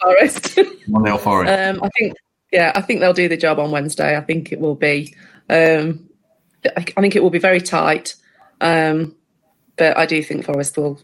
Forest. 0.00 0.58
One 0.86 1.04
0 1.04 1.18
Forest. 1.18 1.52
Um, 1.52 1.82
I 1.82 1.88
think 1.98 2.14
yeah, 2.50 2.72
I 2.74 2.80
think 2.80 3.00
they'll 3.00 3.12
do 3.12 3.28
the 3.28 3.36
job 3.36 3.58
on 3.58 3.70
Wednesday. 3.70 4.16
I 4.16 4.20
think 4.22 4.52
it 4.52 4.60
will 4.60 4.74
be. 4.74 5.14
Um, 5.50 6.08
I 6.76 6.82
think 6.82 7.14
it 7.14 7.22
will 7.22 7.30
be 7.30 7.38
very 7.38 7.60
tight, 7.60 8.14
um, 8.62 9.14
but 9.76 9.98
I 9.98 10.06
do 10.06 10.22
think 10.22 10.46
Forest 10.46 10.78
will 10.78 10.98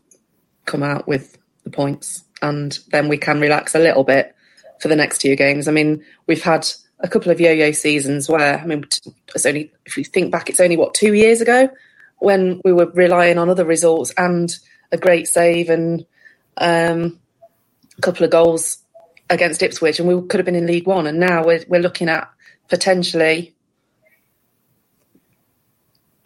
come 0.64 0.82
out 0.82 1.06
with 1.06 1.36
the 1.64 1.70
points, 1.70 2.24
and 2.42 2.78
then 2.88 3.08
we 3.08 3.18
can 3.18 3.40
relax 3.40 3.74
a 3.74 3.78
little 3.78 4.04
bit 4.04 4.34
for 4.80 4.88
the 4.88 4.96
next 4.96 5.20
two 5.20 5.36
games. 5.36 5.68
I 5.68 5.72
mean, 5.72 6.04
we've 6.26 6.42
had 6.42 6.66
a 7.00 7.08
couple 7.08 7.30
of 7.32 7.40
yo-yo 7.40 7.72
seasons 7.72 8.28
where 8.28 8.58
I 8.58 8.66
mean, 8.66 8.84
it's 9.34 9.46
only 9.46 9.72
if 9.86 9.96
you 9.96 10.04
think 10.04 10.32
back, 10.32 10.48
it's 10.48 10.60
only 10.60 10.76
what 10.76 10.94
two 10.94 11.14
years 11.14 11.40
ago 11.40 11.70
when 12.18 12.60
we 12.64 12.72
were 12.72 12.90
relying 12.90 13.38
on 13.38 13.48
other 13.48 13.64
results 13.64 14.12
and 14.16 14.54
a 14.92 14.98
great 14.98 15.26
save 15.26 15.70
and 15.70 16.04
um, 16.58 17.18
a 17.98 18.00
couple 18.02 18.24
of 18.24 18.30
goals 18.30 18.78
against 19.28 19.62
Ipswich, 19.62 19.98
and 19.98 20.08
we 20.08 20.26
could 20.28 20.38
have 20.38 20.44
been 20.44 20.54
in 20.54 20.66
League 20.66 20.86
One. 20.86 21.06
And 21.06 21.18
now 21.18 21.44
we're 21.44 21.64
we're 21.68 21.80
looking 21.80 22.08
at 22.08 22.30
potentially 22.68 23.54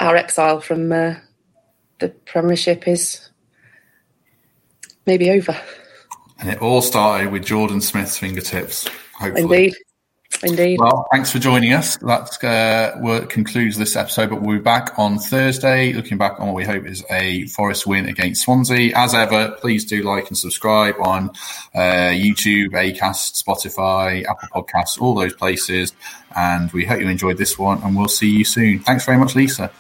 our 0.01 0.17
exile 0.17 0.61
from 0.61 0.93
uh, 0.93 1.15
the 1.99 2.09
Premiership 2.09 2.89
is 2.89 3.29
maybe 5.07 5.31
over. 5.31 5.57
And 6.41 6.51
it 6.51 6.61
all 6.61 6.83
started 6.83 7.31
with 7.33 7.45
Jordan 7.45 7.81
Smith's 7.81 8.19
fingertips. 8.19 8.89
Hopefully. 9.15 9.67
Indeed. 9.67 9.75
Indeed. 10.43 10.79
Well, 10.81 11.07
thanks 11.13 11.31
for 11.31 11.39
joining 11.39 11.73
us. 11.73 11.97
That 11.99 12.43
uh, 12.45 13.27
concludes 13.27 13.79
this 13.79 13.97
episode, 13.97 14.31
but 14.31 14.43
we'll 14.43 14.59
be 14.59 14.63
back 14.63 14.99
on 14.99 15.19
Thursday, 15.19 15.93
looking 15.93 16.19
back 16.19 16.41
on 16.41 16.49
what 16.49 16.57
we 16.57 16.65
hope 16.65 16.87
is 16.87 17.05
a 17.11 17.47
Forest 17.47 17.87
win 17.87 18.07
against 18.07 18.43
Swansea. 18.43 18.93
As 18.97 19.15
ever, 19.15 19.53
please 19.61 19.85
do 19.85 20.03
like 20.03 20.29
and 20.29 20.37
subscribe 20.37 20.97
on 21.01 21.31
uh, 21.75 22.11
YouTube, 22.13 22.71
Acast, 22.71 23.43
Spotify, 23.43 24.25
Apple 24.27 24.49
Podcasts, 24.53 25.01
all 25.01 25.15
those 25.15 25.35
places. 25.35 25.93
And 26.37 26.71
we 26.73 26.85
hope 26.85 27.01
you 27.01 27.09
enjoyed 27.09 27.39
this 27.39 27.59
one, 27.59 27.81
and 27.83 27.97
we'll 27.97 28.09
see 28.09 28.29
you 28.29 28.45
soon. 28.45 28.81
Thanks 28.81 29.07
very 29.07 29.19
much, 29.19 29.35
Lisa. 29.35 29.71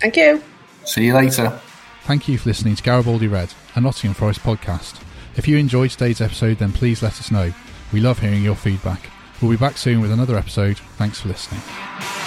Thank 0.00 0.16
you. 0.16 0.42
See 0.84 1.06
you 1.06 1.14
later. 1.14 1.58
Thank 2.02 2.28
you 2.28 2.36
for 2.36 2.50
listening 2.50 2.74
to 2.74 2.82
Garibaldi 2.82 3.28
Red, 3.28 3.54
a 3.74 3.80
Nottingham 3.80 4.14
Forest 4.14 4.40
podcast. 4.40 5.00
If 5.36 5.48
you 5.48 5.56
enjoyed 5.56 5.90
today's 5.90 6.20
episode, 6.20 6.58
then 6.58 6.72
please 6.72 7.02
let 7.02 7.18
us 7.18 7.30
know. 7.30 7.52
We 7.92 8.00
love 8.00 8.20
hearing 8.20 8.42
your 8.42 8.56
feedback. 8.56 9.10
We'll 9.42 9.50
be 9.50 9.56
back 9.56 9.76
soon 9.76 10.00
with 10.00 10.12
another 10.12 10.36
episode. 10.36 10.78
Thanks 10.96 11.20
for 11.20 11.28
listening. 11.28 12.23